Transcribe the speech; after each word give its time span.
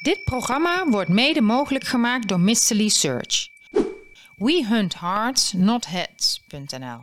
Dit 0.00 0.24
programma 0.24 0.86
wordt 0.88 1.08
mede 1.08 1.40
mogelijk 1.40 1.84
gemaakt 1.84 2.28
door 2.28 2.40
Mystery 2.40 2.88
Search. 2.88 3.48
We 4.36 4.66
hunt 4.68 4.94
hearts, 4.94 5.52
not 5.52 5.86
heads.nl 5.86 7.00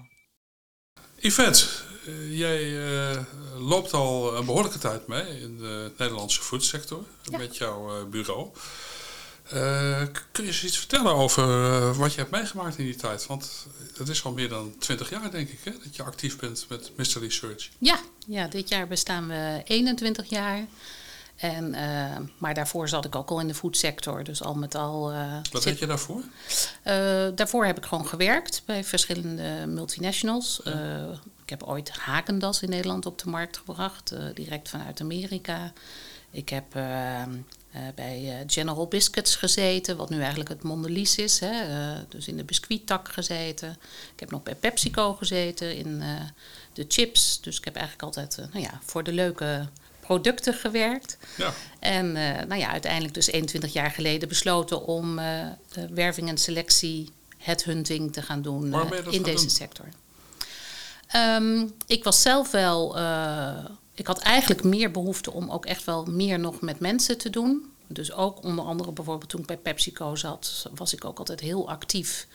Yvette, 1.15 1.65
eh, 2.05 2.37
jij 2.37 2.87
eh, 2.87 3.21
loopt 3.57 3.93
al 3.93 4.37
een 4.37 4.45
behoorlijke 4.45 4.77
tijd 4.77 5.07
mee 5.07 5.41
in 5.41 5.57
de 5.57 5.91
Nederlandse 5.97 6.41
foodsector 6.41 7.03
met 7.31 7.57
jouw 7.57 7.99
eh, 7.99 8.05
bureau. 8.09 8.49
Uh, 9.53 10.01
kun 10.31 10.43
je 10.43 10.49
eens 10.49 10.63
iets 10.63 10.77
vertellen 10.77 11.13
over 11.13 11.43
wat 11.97 12.13
je 12.13 12.19
hebt 12.19 12.31
meegemaakt 12.31 12.77
in 12.77 12.85
die 12.85 12.95
tijd? 12.95 13.25
Want 13.25 13.67
het 13.97 14.09
is 14.09 14.23
al 14.23 14.31
meer 14.31 14.49
dan 14.49 14.75
20 14.79 15.09
jaar, 15.09 15.31
denk 15.31 15.49
ik, 15.49 15.59
hè, 15.63 15.71
dat 15.83 15.95
je 15.95 16.03
actief 16.03 16.37
bent 16.37 16.65
met 16.69 16.91
Mystery 16.95 17.29
Search. 17.29 17.69
Ja, 17.77 17.99
ja, 18.27 18.47
dit 18.47 18.69
jaar 18.69 18.87
bestaan 18.87 19.27
we 19.27 19.61
21 19.65 20.29
jaar. 20.29 20.67
En, 21.37 21.73
uh, 21.73 22.17
maar 22.37 22.53
daarvoor 22.53 22.89
zat 22.89 23.05
ik 23.05 23.15
ook 23.15 23.29
al 23.29 23.39
in 23.39 23.47
de 23.47 23.53
foodsector. 23.53 24.23
Dus 24.23 24.43
al 24.43 24.55
met 24.55 24.75
al. 24.75 25.13
Uh, 25.13 25.33
Wat 25.51 25.63
zit... 25.63 25.79
je 25.79 25.85
daarvoor? 25.85 26.21
Uh, 26.83 27.27
daarvoor 27.35 27.65
heb 27.65 27.77
ik 27.77 27.85
gewoon 27.85 28.07
gewerkt 28.07 28.61
bij 28.65 28.83
verschillende 28.83 29.65
multinationals. 29.67 30.61
ik 31.43 31.49
heb 31.49 31.63
ooit 31.63 31.89
Hakendas 31.89 32.61
in 32.61 32.69
Nederland 32.69 33.05
op 33.05 33.19
de 33.19 33.29
markt 33.29 33.57
gebracht, 33.57 34.13
direct 34.33 34.69
vanuit 34.69 35.01
Amerika. 35.01 35.71
Ik 36.31 36.49
heb 36.49 36.65
bij 37.95 38.43
General 38.47 38.87
Biscuits 38.87 39.35
gezeten, 39.35 39.97
wat 39.97 40.09
nu 40.09 40.19
eigenlijk 40.19 40.49
het 40.49 40.63
Mondelez 40.63 41.17
is. 41.17 41.39
Hè, 41.39 41.53
dus 42.09 42.27
in 42.27 42.37
de 42.37 42.43
biscuittak 42.43 43.09
gezeten. 43.09 43.77
Ik 44.13 44.19
heb 44.19 44.31
nog 44.31 44.43
bij 44.43 44.55
PepsiCo 44.55 45.13
gezeten 45.13 45.75
in 45.75 46.03
de 46.73 46.85
chips. 46.87 47.41
Dus 47.41 47.57
ik 47.57 47.65
heb 47.65 47.75
eigenlijk 47.75 48.05
altijd 48.05 48.37
nou 48.51 48.65
ja, 48.65 48.79
voor 48.83 49.03
de 49.03 49.13
leuke 49.13 49.67
producten 50.07 50.53
gewerkt. 50.53 51.17
Ja. 51.37 51.53
En 51.79 52.05
uh, 52.05 52.41
nou 52.47 52.55
ja, 52.55 52.71
uiteindelijk 52.71 53.13
dus 53.13 53.27
21 53.27 53.73
jaar 53.73 53.91
geleden 53.91 54.27
besloten 54.27 54.85
om 54.85 55.19
uh, 55.19 55.47
werving 55.89 56.29
en 56.29 56.37
selectie, 56.37 57.11
headhunting 57.37 58.13
te 58.13 58.21
gaan 58.21 58.41
doen 58.41 58.65
uh, 58.67 58.81
in 59.09 59.23
deze 59.23 59.39
doen? 59.39 59.49
sector. 59.49 59.85
Um, 61.15 61.73
ik 61.87 62.03
was 62.03 62.21
zelf 62.21 62.51
wel, 62.51 62.97
ik 63.93 64.07
had 64.07 64.19
eigenlijk 64.19 64.63
meer 64.63 64.91
behoefte 64.91 65.31
om 65.31 65.49
ook 65.49 65.65
echt 65.65 65.83
wel 65.83 66.05
meer 66.05 66.39
nog 66.39 66.61
met 66.61 66.79
mensen 66.79 67.17
te 67.17 67.29
doen. 67.29 67.71
Dus 67.87 68.11
ook 68.11 68.43
onder 68.43 68.65
andere 68.65 68.91
bijvoorbeeld 68.91 69.29
toen 69.29 69.41
ik 69.41 69.47
bij 69.47 69.57
PepsiCo 69.57 70.15
zat, 70.15 70.69
was 70.75 70.93
ik 70.93 71.05
ook 71.05 71.19
altijd 71.19 71.39
heel 71.39 71.69
actief 71.69 72.27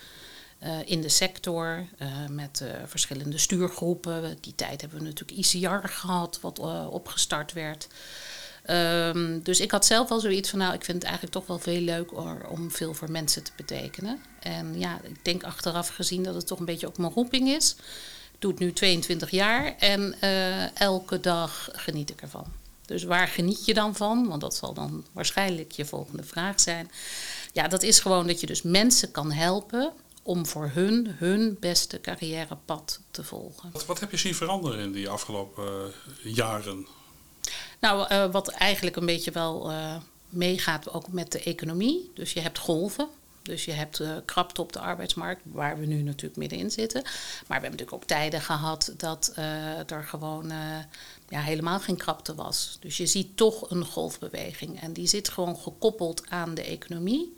in 0.85 1.01
de 1.01 1.09
sector 1.09 1.87
uh, 1.99 2.09
met 2.29 2.61
uh, 2.63 2.69
verschillende 2.85 3.39
stuurgroepen. 3.39 4.37
Die 4.41 4.55
tijd 4.55 4.81
hebben 4.81 4.99
we 4.99 5.05
natuurlijk 5.05 5.39
ICR 5.39 5.89
gehad, 5.89 6.41
wat 6.41 6.59
opgestart 6.89 7.53
werd. 7.53 7.89
Um, 8.71 9.43
dus 9.43 9.61
ik 9.61 9.71
had 9.71 9.87
zelf 9.87 10.09
wel 10.09 10.21
zoiets 10.21 10.51
van, 10.51 10.59
nou, 10.59 10.75
ik 10.75 10.85
vind 10.85 10.97
het 10.97 11.07
eigenlijk 11.07 11.35
toch 11.35 11.47
wel 11.47 11.59
veel 11.59 11.81
leuker 11.81 12.49
om 12.49 12.71
veel 12.71 12.95
voor 12.95 13.11
mensen 13.11 13.43
te 13.43 13.51
betekenen. 13.57 14.23
En 14.41 14.79
ja, 14.79 15.01
ik 15.03 15.25
denk 15.25 15.43
achteraf 15.43 15.89
gezien 15.89 16.23
dat 16.23 16.35
het 16.35 16.47
toch 16.47 16.59
een 16.59 16.65
beetje 16.65 16.87
ook 16.87 16.99
mijn 16.99 17.13
roeping 17.13 17.49
is. 17.49 17.77
Ik 18.33 18.41
doe 18.41 18.51
het 18.51 18.61
nu 18.61 18.73
22 18.73 19.31
jaar 19.31 19.77
en 19.79 20.15
elke 20.75 21.21
dag 21.21 21.69
geniet 21.73 22.11
ik 22.11 22.21
ervan. 22.23 22.47
Dus 22.87 23.05
waar 23.05 23.29
geniet 23.29 23.65
je 23.65 23.75
dan 23.75 23.95
van? 23.95 24.29
Want 24.29 24.41
dat 24.41 24.55
zal 24.55 24.75
dan 24.75 25.05
waarschijnlijk 25.13 25.73
je 25.73 25.85
volgende 25.85 26.23
vraag 26.23 26.61
zijn. 26.61 26.91
Ja, 27.53 27.69
dat 27.69 27.83
is 27.83 28.01
gewoon 28.01 28.27
dat 28.27 28.41
je 28.41 28.47
dus 28.47 28.63
mensen 28.63 29.11
kan 29.11 29.33
helpen 29.33 29.93
om 30.23 30.47
voor 30.47 30.70
hun 30.73 31.15
hun 31.19 31.56
beste 31.61 32.01
carrièrepad 32.01 33.01
te 33.11 33.25
volgen. 33.25 33.70
Wat, 33.73 33.87
wat 33.87 34.01
heb 34.01 34.11
je 34.11 34.17
zien 34.17 34.34
veranderen 34.34 34.78
in 34.78 34.92
die 34.92 35.09
afgelopen 35.09 35.92
uh, 36.25 36.34
jaren? 36.34 36.87
Nou, 37.81 38.12
uh, 38.12 38.33
wat 38.33 38.48
eigenlijk 38.48 38.97
een 38.97 39.06
beetje 39.06 39.31
wel 39.31 39.70
uh, 39.70 39.97
meegaat 40.28 40.93
ook 40.93 41.09
met 41.09 41.33
de 41.33 41.43
economie. 41.43 42.11
Dus 42.15 42.33
je 42.33 42.41
hebt 42.41 42.59
golven. 42.59 43.09
Dus 43.43 43.65
je 43.65 43.73
hebt 43.73 44.03
krapte 44.25 44.61
op 44.61 44.73
de 44.73 44.78
arbeidsmarkt, 44.78 45.43
waar 45.45 45.78
we 45.78 45.87
nu 45.87 46.03
natuurlijk 46.03 46.37
middenin 46.37 46.70
zitten. 46.70 47.03
Maar 47.03 47.12
we 47.47 47.53
hebben 47.53 47.71
natuurlijk 47.71 47.97
ook 48.03 48.04
tijden 48.04 48.41
gehad 48.41 48.93
dat 48.97 49.33
er 49.87 50.04
gewoon 50.04 50.53
ja, 51.28 51.41
helemaal 51.41 51.81
geen 51.81 51.97
krapte 51.97 52.34
was. 52.34 52.77
Dus 52.81 52.97
je 52.97 53.06
ziet 53.06 53.37
toch 53.37 53.71
een 53.71 53.84
golfbeweging. 53.84 54.81
En 54.81 54.93
die 54.93 55.06
zit 55.06 55.28
gewoon 55.28 55.56
gekoppeld 55.56 56.22
aan 56.28 56.54
de 56.54 56.65
economie. 56.65 57.37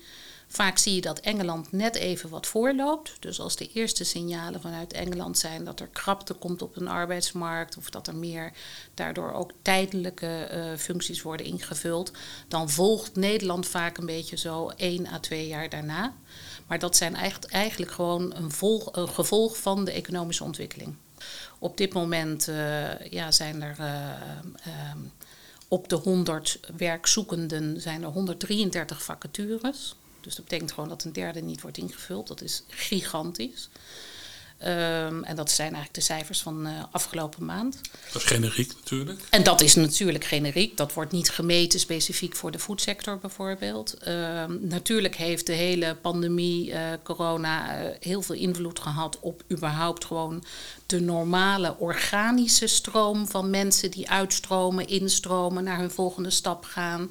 Vaak 0.54 0.78
zie 0.78 0.94
je 0.94 1.00
dat 1.00 1.20
Engeland 1.20 1.72
net 1.72 1.96
even 1.96 2.30
wat 2.30 2.46
voorloopt. 2.46 3.16
Dus 3.20 3.40
als 3.40 3.56
de 3.56 3.72
eerste 3.72 4.04
signalen 4.04 4.60
vanuit 4.60 4.92
Engeland 4.92 5.38
zijn 5.38 5.64
dat 5.64 5.80
er 5.80 5.86
krapte 5.86 6.34
komt 6.34 6.62
op 6.62 6.76
een 6.76 6.88
arbeidsmarkt 6.88 7.76
of 7.76 7.90
dat 7.90 8.06
er 8.06 8.14
meer 8.14 8.52
daardoor 8.94 9.32
ook 9.32 9.50
tijdelijke 9.62 10.50
uh, 10.52 10.78
functies 10.78 11.22
worden 11.22 11.46
ingevuld, 11.46 12.12
dan 12.48 12.70
volgt 12.70 13.16
Nederland 13.16 13.66
vaak 13.66 13.98
een 13.98 14.06
beetje 14.06 14.36
zo 14.36 14.68
één 14.68 15.06
à 15.06 15.18
twee 15.18 15.46
jaar 15.46 15.68
daarna. 15.68 16.14
Maar 16.66 16.78
dat 16.78 16.96
zijn 16.96 17.14
eigenlijk 17.48 17.92
gewoon 17.92 18.34
een, 18.34 18.50
volg, 18.50 18.96
een 18.96 19.08
gevolg 19.08 19.56
van 19.56 19.84
de 19.84 19.92
economische 19.92 20.44
ontwikkeling. 20.44 20.94
Op 21.58 21.76
dit 21.76 21.92
moment 21.92 22.48
uh, 22.48 23.00
ja, 23.00 23.30
zijn 23.30 23.62
er. 23.62 23.76
Uh, 23.80 24.92
op 25.68 25.88
de 25.88 25.96
100 25.96 26.60
werkzoekenden 26.76 27.80
zijn 27.80 28.02
er 28.02 28.08
133 28.08 29.02
vacatures. 29.02 29.94
Dus 30.24 30.34
dat 30.34 30.44
betekent 30.44 30.72
gewoon 30.72 30.88
dat 30.88 31.04
een 31.04 31.12
derde 31.12 31.40
niet 31.40 31.60
wordt 31.60 31.78
ingevuld. 31.78 32.26
Dat 32.26 32.42
is 32.42 32.62
gigantisch. 32.68 33.68
Um, 34.60 35.24
en 35.24 35.36
dat 35.36 35.50
zijn 35.50 35.72
eigenlijk 35.72 35.94
de 35.94 36.00
cijfers 36.00 36.42
van 36.42 36.66
uh, 36.66 36.82
afgelopen 36.90 37.44
maand. 37.44 37.80
Dat 38.12 38.22
is 38.22 38.28
generiek 38.28 38.72
natuurlijk. 38.74 39.20
En 39.30 39.42
dat 39.42 39.60
is 39.60 39.74
natuurlijk 39.74 40.24
generiek. 40.24 40.76
Dat 40.76 40.92
wordt 40.92 41.12
niet 41.12 41.30
gemeten 41.30 41.80
specifiek 41.80 42.36
voor 42.36 42.50
de 42.50 42.58
voedsector 42.58 43.18
bijvoorbeeld. 43.18 44.08
Um, 44.08 44.58
natuurlijk 44.62 45.16
heeft 45.16 45.46
de 45.46 45.52
hele 45.52 45.94
pandemie, 45.94 46.70
uh, 46.70 46.80
corona, 47.02 47.82
uh, 47.82 47.90
heel 48.00 48.22
veel 48.22 48.34
invloed 48.34 48.78
gehad 48.78 49.20
op 49.20 49.42
überhaupt 49.52 50.04
gewoon 50.04 50.44
de 50.86 51.00
normale 51.00 51.78
organische 51.78 52.66
stroom 52.66 53.28
van 53.28 53.50
mensen 53.50 53.90
die 53.90 54.10
uitstromen, 54.10 54.88
instromen, 54.88 55.64
naar 55.64 55.78
hun 55.78 55.90
volgende 55.90 56.30
stap 56.30 56.64
gaan. 56.64 57.10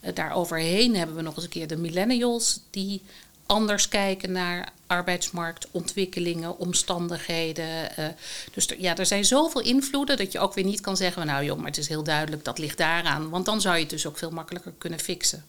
Uh, 0.00 0.14
daaroverheen 0.14 0.96
hebben 0.96 1.16
we 1.16 1.22
nog 1.22 1.34
eens 1.34 1.44
een 1.44 1.50
keer 1.50 1.66
de 1.66 1.76
millennials 1.76 2.60
die 2.70 3.02
anders 3.46 3.88
kijken 3.88 4.32
naar 4.32 4.72
arbeidsmarktontwikkelingen, 4.86 6.58
omstandigheden. 6.58 7.90
Uh, 7.98 8.06
dus 8.52 8.66
er, 8.66 8.80
ja, 8.80 8.96
er 8.96 9.06
zijn 9.06 9.24
zoveel 9.24 9.60
invloeden 9.60 10.16
dat 10.16 10.32
je 10.32 10.38
ook 10.38 10.54
weer 10.54 10.64
niet 10.64 10.80
kan 10.80 10.96
zeggen: 10.96 11.26
nou 11.26 11.44
joh, 11.44 11.56
maar 11.56 11.66
het 11.66 11.78
is 11.78 11.88
heel 11.88 12.02
duidelijk, 12.02 12.44
dat 12.44 12.58
ligt 12.58 12.78
daaraan. 12.78 13.30
Want 13.30 13.44
dan 13.44 13.60
zou 13.60 13.74
je 13.74 13.80
het 13.80 13.90
dus 13.90 14.06
ook 14.06 14.18
veel 14.18 14.30
makkelijker 14.30 14.72
kunnen 14.78 14.98
fixen. 14.98 15.44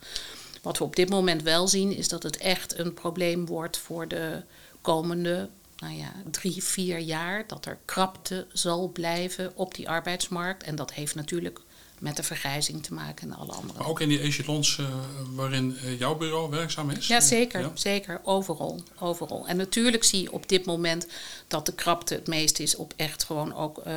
Wat 0.61 0.77
we 0.77 0.83
op 0.83 0.95
dit 0.95 1.09
moment 1.09 1.43
wel 1.43 1.67
zien, 1.67 1.95
is 1.95 2.07
dat 2.07 2.23
het 2.23 2.37
echt 2.37 2.79
een 2.79 2.93
probleem 2.93 3.45
wordt 3.45 3.77
voor 3.77 4.07
de 4.07 4.41
komende 4.81 5.49
nou 5.77 5.93
ja, 5.93 6.11
drie, 6.31 6.63
vier 6.63 6.97
jaar. 6.97 7.43
Dat 7.47 7.65
er 7.65 7.77
krapte 7.85 8.47
zal 8.53 8.87
blijven 8.87 9.51
op 9.55 9.75
die 9.75 9.89
arbeidsmarkt. 9.89 10.63
En 10.63 10.75
dat 10.75 10.93
heeft 10.93 11.15
natuurlijk 11.15 11.61
met 11.99 12.15
de 12.15 12.23
vergrijzing 12.23 12.83
te 12.83 12.93
maken 12.93 13.31
en 13.31 13.37
alle 13.37 13.51
andere. 13.51 13.79
Maar 13.79 13.87
ook 13.87 13.99
in 13.99 14.09
die 14.09 14.19
echelons 14.19 14.77
uh, 14.77 14.87
waarin 15.35 15.77
uh, 15.83 15.99
jouw 15.99 16.15
bureau 16.15 16.49
werkzaam 16.49 16.89
is? 16.89 17.07
Ja, 17.07 17.19
zeker. 17.19 17.59
Ja? 17.59 17.71
Zeker. 17.73 18.19
Overal. 18.23 18.83
Overal. 18.99 19.47
En 19.47 19.57
natuurlijk 19.57 20.03
zie 20.03 20.21
je 20.21 20.31
op 20.31 20.49
dit 20.49 20.65
moment 20.65 21.07
dat 21.47 21.65
de 21.65 21.73
krapte 21.73 22.13
het 22.13 22.27
meest 22.27 22.59
is 22.59 22.75
op 22.75 22.93
echt 22.95 23.23
gewoon 23.23 23.55
ook 23.55 23.81
uh, 23.87 23.93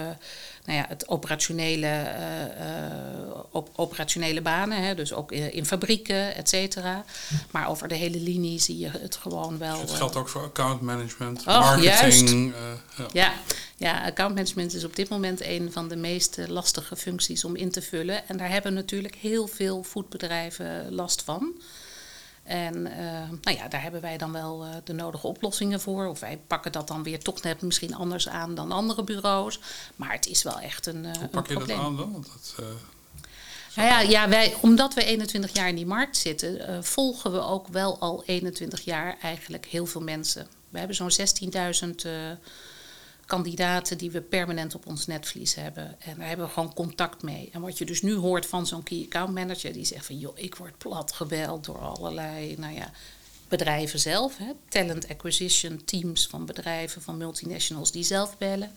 nou 0.65 0.79
ja, 0.79 0.85
het 0.89 1.09
operationele, 1.09 2.07
op 3.51 3.71
operationele 3.77 4.41
banen. 4.41 4.83
Hè, 4.83 4.95
dus 4.95 5.13
ook 5.13 5.33
in, 5.33 5.53
in 5.53 5.67
fabrieken, 5.67 6.35
et 6.35 6.49
cetera. 6.49 7.05
Maar 7.51 7.69
over 7.69 7.89
de 7.89 7.95
hele 7.95 8.21
linie 8.21 8.59
zie 8.59 8.79
je 8.79 8.91
het 8.91 9.17
gewoon 9.17 9.59
wel. 9.59 9.81
Dus 9.81 9.81
het 9.81 9.91
geldt 9.91 10.17
ook 10.17 10.29
voor 10.29 10.43
account 10.43 10.81
management, 10.81 11.41
oh, 11.41 11.47
marketing. 11.47 12.55
Ja. 12.97 13.07
ja. 13.13 13.33
Ja, 13.77 14.05
accountmanagement 14.05 14.75
is 14.75 14.85
op 14.85 14.97
dit 14.97 15.09
moment 15.09 15.45
een 15.45 15.73
van 15.73 15.89
de 15.89 15.97
meest 15.97 16.39
lastige 16.49 16.97
functies 16.97 17.45
om 17.45 17.57
in 17.57 17.71
te 17.71 17.83
vullen. 17.83 18.29
En 18.29 18.37
daar 18.37 18.51
hebben 18.51 18.75
natuurlijk 18.75 19.15
heel 19.15 19.47
veel 19.47 19.83
voedbedrijven 19.83 20.95
last 20.95 21.23
van. 21.23 21.53
En 22.43 22.77
uh, 22.77 23.31
nou 23.43 23.57
ja, 23.57 23.69
daar 23.69 23.83
hebben 23.83 24.01
wij 24.01 24.19
dan 24.19 24.33
wel 24.33 24.65
uh, 24.65 24.71
de 24.85 24.93
nodige 24.93 25.27
oplossingen 25.27 25.81
voor. 25.81 26.07
Of 26.07 26.21
wij 26.21 26.41
pakken 26.47 26.73
dat 26.73 26.89
dan 26.89 27.03
weer 27.03 27.19
toch 27.23 27.43
net 27.43 27.63
misschien 27.63 27.95
anders 27.95 28.29
aan 28.29 28.55
dan 28.55 28.73
andere 28.73 29.05
bureaus. 29.05 29.61
Maar 29.97 30.13
het 30.13 30.27
is 30.27 30.43
wel 30.43 30.61
echt 30.61 30.87
een. 30.87 31.05
Uh, 31.05 31.17
Hoe 31.17 31.29
pak 31.29 31.49
je 31.49 31.55
dat 31.55 31.71
aan 31.71 31.97
dan? 31.97 32.13
Want 32.13 32.27
dat, 32.27 32.55
nou 33.75 33.89
ja, 33.89 34.01
ja 34.01 34.29
wij, 34.29 34.55
omdat 34.61 34.95
we 34.95 35.05
21 35.05 35.53
jaar 35.53 35.69
in 35.69 35.75
die 35.75 35.87
markt 35.87 36.17
zitten, 36.17 36.85
volgen 36.85 37.33
we 37.33 37.41
ook 37.41 37.69
wel 37.69 37.99
al 37.99 38.23
21 38.27 38.81
jaar 38.81 39.17
eigenlijk 39.23 39.67
heel 39.67 39.87
veel 39.87 40.01
mensen. 40.01 40.47
We 40.69 40.79
hebben 40.79 40.97
zo'n 40.97 41.11
16.000 41.11 42.09
kandidaten 43.33 43.99
die 43.99 44.11
we 44.11 44.21
permanent 44.21 44.75
op 44.75 44.87
ons 44.87 45.07
netvlies 45.07 45.55
hebben. 45.55 45.97
En 46.01 46.19
daar 46.19 46.29
hebben 46.29 46.47
we 46.47 46.53
gewoon 46.53 46.75
contact 46.75 47.23
mee. 47.23 47.49
En 47.53 47.61
wat 47.61 47.79
je 47.79 47.85
dus 47.85 48.03
nu 48.03 48.15
hoort 48.15 48.47
van 48.47 48.67
zo'n 48.67 48.83
key 48.83 49.03
account 49.05 49.35
manager, 49.35 49.73
die 49.73 49.85
zegt 49.85 50.07
van 50.07 50.19
joh, 50.19 50.39
ik 50.39 50.55
word 50.55 50.79
plat 50.79 51.13
gebeld 51.13 51.65
door 51.65 51.79
allerlei, 51.79 52.57
nou 52.59 52.75
ja, 52.75 52.91
bedrijven 53.49 53.99
zelf. 53.99 54.39
Hè, 54.39 54.53
talent 54.69 55.09
acquisition 55.09 55.85
teams 55.85 56.27
van 56.27 56.47
bedrijven, 56.47 57.03
van 57.03 57.17
multinationals 57.17 57.93
die 57.93 58.05
zelf 58.05 58.39
bellen. 58.39 58.73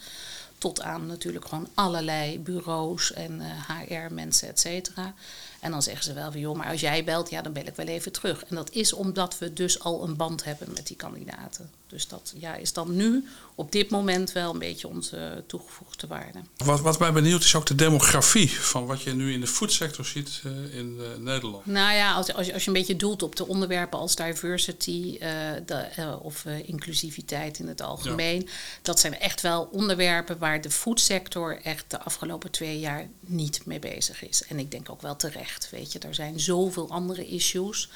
Tot 0.57 0.81
aan 0.81 1.05
natuurlijk 1.05 1.47
gewoon 1.47 1.69
allerlei 1.73 2.39
bureaus 2.39 3.13
en 3.13 3.41
HR-mensen, 3.67 4.47
et 4.47 4.59
cetera. 4.59 5.13
En 5.59 5.71
dan 5.71 5.83
zeggen 5.83 6.03
ze 6.03 6.13
wel 6.13 6.31
van, 6.31 6.39
joh, 6.39 6.57
maar 6.57 6.69
als 6.69 6.81
jij 6.81 7.03
belt, 7.03 7.29
ja, 7.29 7.41
dan 7.41 7.53
bel 7.53 7.65
ik 7.65 7.75
wel 7.75 7.85
even 7.85 8.11
terug. 8.11 8.43
En 8.45 8.55
dat 8.55 8.71
is 8.71 8.93
omdat 8.93 9.37
we 9.37 9.53
dus 9.53 9.79
al 9.79 10.03
een 10.03 10.15
band 10.15 10.43
hebben 10.43 10.67
met 10.73 10.87
die 10.87 10.95
kandidaten. 10.95 11.69
Dus 11.87 12.07
dat 12.07 12.33
ja, 12.37 12.55
is 12.55 12.73
dan 12.73 12.95
nu 12.95 13.27
op 13.55 13.71
dit 13.71 13.89
moment 13.89 14.31
wel 14.31 14.53
een 14.53 14.59
beetje 14.59 14.87
onze 14.87 15.43
toegevoegde 15.47 16.07
waarde. 16.07 16.39
Wat, 16.57 16.81
wat 16.81 16.99
mij 16.99 17.11
benieuwd 17.11 17.43
is 17.43 17.55
ook 17.55 17.65
de 17.65 17.75
demografie 17.75 18.51
van 18.51 18.85
wat 18.85 19.01
je 19.01 19.13
nu 19.13 19.33
in 19.33 19.39
de 19.39 19.47
foodsector 19.47 20.05
ziet 20.05 20.41
uh, 20.45 20.75
in 20.77 20.97
uh, 20.99 21.05
Nederland. 21.17 21.65
Nou 21.65 21.95
ja, 21.95 22.13
als, 22.13 22.33
als, 22.33 22.45
je, 22.45 22.53
als 22.53 22.61
je 22.63 22.67
een 22.67 22.77
beetje 22.77 22.95
doelt 22.95 23.23
op 23.23 23.35
de 23.35 23.47
onderwerpen 23.47 23.99
als 23.99 24.15
diversity 24.15 25.17
uh, 25.21 25.29
de, 25.65 26.17
of 26.21 26.45
inclusiviteit 26.45 27.59
in 27.59 27.67
het 27.67 27.81
algemeen. 27.81 28.41
Ja. 28.41 28.51
Dat 28.81 28.99
zijn 28.99 29.19
echt 29.19 29.41
wel 29.41 29.69
onderwerpen 29.71 30.37
waar 30.37 30.61
de 30.61 30.71
foodsector 30.71 31.61
echt 31.61 31.85
de 31.87 31.99
afgelopen 31.99 32.51
twee 32.51 32.79
jaar 32.79 33.07
niet 33.19 33.65
mee 33.65 33.79
bezig 33.79 34.23
is. 34.23 34.43
En 34.43 34.59
ik 34.59 34.71
denk 34.71 34.89
ook 34.89 35.01
wel 35.01 35.15
terecht. 35.15 35.54
Weet 35.71 35.91
je, 35.91 35.99
er 35.99 36.15
zijn 36.15 36.39
zoveel 36.39 36.89
andere 36.89 37.27
issues. 37.27 37.89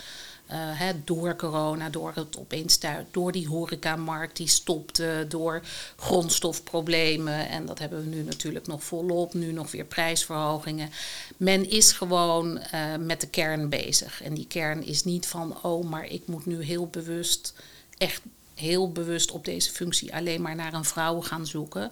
Uh, 0.52 0.82
door 1.04 1.36
corona, 1.36 1.90
door 1.90 2.12
het 2.16 2.38
opeens 2.38 2.80
door 3.12 3.32
die 3.32 3.48
horecamarkt 3.48 4.38
die 4.38 4.48
stopte, 4.48 5.26
door 5.28 5.62
grondstofproblemen. 5.96 7.50
En 7.50 7.66
dat 7.66 7.80
hebben 7.80 8.00
we 8.04 8.16
nu 8.16 8.24
natuurlijk 8.24 8.68
nog 8.68 8.84
volop, 8.84 9.34
nu 9.34 9.52
nog 9.52 9.72
weer 9.72 9.86
prijsverhogingen. 9.86 10.90
Men 11.38 11.70
is 11.70 11.92
gewoon 11.92 12.58
uh, 12.58 12.96
met 12.96 13.22
de 13.22 13.28
kern 13.28 13.70
bezig. 13.70 14.22
En 14.24 14.34
die 14.34 14.48
kern 14.48 14.86
is 14.86 15.04
niet 15.04 15.28
van, 15.28 15.58
oh, 15.62 15.90
maar 15.90 16.06
ik 16.06 16.28
moet 16.28 16.46
nu 16.46 16.64
heel 16.64 16.88
bewust, 16.88 17.54
echt 17.98 18.22
heel 18.54 18.92
bewust 18.92 19.32
op 19.32 19.46
deze 19.46 19.72
functie 19.72 20.16
alleen 20.16 20.42
maar 20.42 20.56
naar 20.56 20.74
een 20.74 20.86
vrouw 20.86 21.22
gaan 21.22 21.48
zoeken. 21.48 21.92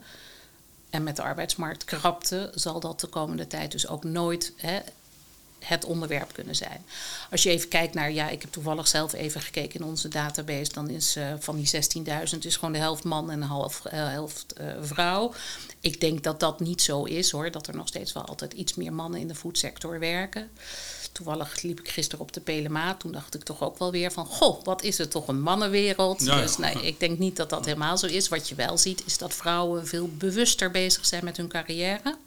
En 0.89 1.03
met 1.03 1.15
de 1.15 1.21
arbeidsmarktkrapte 1.21 2.51
zal 2.53 2.79
dat 2.79 2.99
de 2.99 3.07
komende 3.07 3.47
tijd 3.47 3.71
dus 3.71 3.87
ook 3.87 4.03
nooit 4.03 4.53
hè, 4.55 4.79
het 5.67 5.85
onderwerp 5.85 6.33
kunnen 6.33 6.55
zijn. 6.55 6.85
Als 7.31 7.43
je 7.43 7.49
even 7.49 7.69
kijkt 7.69 7.93
naar, 7.93 8.11
ja, 8.11 8.29
ik 8.29 8.41
heb 8.41 8.51
toevallig 8.51 8.87
zelf 8.87 9.13
even 9.13 9.41
gekeken 9.41 9.79
in 9.79 9.85
onze 9.85 10.07
database, 10.07 10.73
dan 10.73 10.89
is 10.89 11.17
uh, 11.17 11.33
van 11.39 11.55
die 11.55 11.69
16.000 12.33 12.37
is 12.39 12.55
gewoon 12.55 12.73
de 12.73 12.79
helft 12.79 13.03
man 13.03 13.31
en 13.31 13.39
de 13.39 13.45
half, 13.45 13.81
uh, 13.85 13.91
helft 13.91 14.53
uh, 14.61 14.67
vrouw. 14.81 15.33
Ik 15.79 16.01
denk 16.01 16.23
dat 16.23 16.39
dat 16.39 16.59
niet 16.59 16.81
zo 16.81 17.03
is 17.03 17.31
hoor, 17.31 17.51
dat 17.51 17.67
er 17.67 17.75
nog 17.75 17.87
steeds 17.87 18.13
wel 18.13 18.25
altijd 18.25 18.53
iets 18.53 18.75
meer 18.75 18.93
mannen 18.93 19.19
in 19.19 19.27
de 19.27 19.35
voedsector 19.35 19.99
werken. 19.99 20.49
Toevallig 21.11 21.61
liep 21.61 21.79
ik 21.79 21.89
gisteren 21.89 22.25
op 22.25 22.33
de 22.33 22.41
Pelema. 22.41 22.95
Toen 22.95 23.11
dacht 23.11 23.35
ik 23.35 23.43
toch 23.43 23.61
ook 23.61 23.77
wel 23.77 23.91
weer 23.91 24.11
van... 24.11 24.25
Goh, 24.25 24.63
wat 24.63 24.83
is 24.83 24.97
het 24.97 25.11
toch 25.11 25.27
een 25.27 25.41
mannenwereld. 25.41 26.25
Ja, 26.25 26.41
dus 26.41 26.57
nee, 26.57 26.85
ik 26.85 26.99
denk 26.99 27.19
niet 27.19 27.35
dat 27.35 27.49
dat 27.49 27.65
helemaal 27.65 27.97
zo 27.97 28.05
is. 28.05 28.27
Wat 28.27 28.49
je 28.49 28.55
wel 28.55 28.77
ziet 28.77 29.05
is 29.05 29.17
dat 29.17 29.33
vrouwen 29.33 29.87
veel 29.87 30.09
bewuster 30.17 30.71
bezig 30.71 31.05
zijn 31.05 31.23
met 31.23 31.37
hun 31.37 31.47
carrière. 31.47 32.17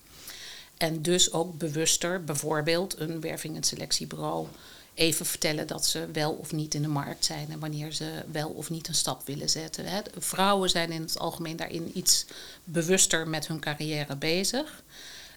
En 0.80 1.02
dus 1.02 1.32
ook 1.32 1.58
bewuster 1.58 2.24
bijvoorbeeld 2.24 2.98
een 2.98 3.20
werving- 3.20 3.56
en 3.56 3.62
selectiebureau 3.62 4.46
even 4.94 5.26
vertellen 5.26 5.66
dat 5.66 5.86
ze 5.86 6.06
wel 6.12 6.32
of 6.32 6.52
niet 6.52 6.74
in 6.74 6.82
de 6.82 6.88
markt 6.88 7.24
zijn 7.24 7.50
en 7.50 7.58
wanneer 7.58 7.92
ze 7.92 8.24
wel 8.30 8.48
of 8.48 8.70
niet 8.70 8.88
een 8.88 8.94
stap 8.94 9.26
willen 9.26 9.50
zetten. 9.50 9.84
Vrouwen 10.18 10.70
zijn 10.70 10.92
in 10.92 11.00
het 11.00 11.18
algemeen 11.18 11.56
daarin 11.56 11.90
iets 11.94 12.26
bewuster 12.64 13.28
met 13.28 13.46
hun 13.46 13.60
carrière 13.60 14.16
bezig. 14.16 14.82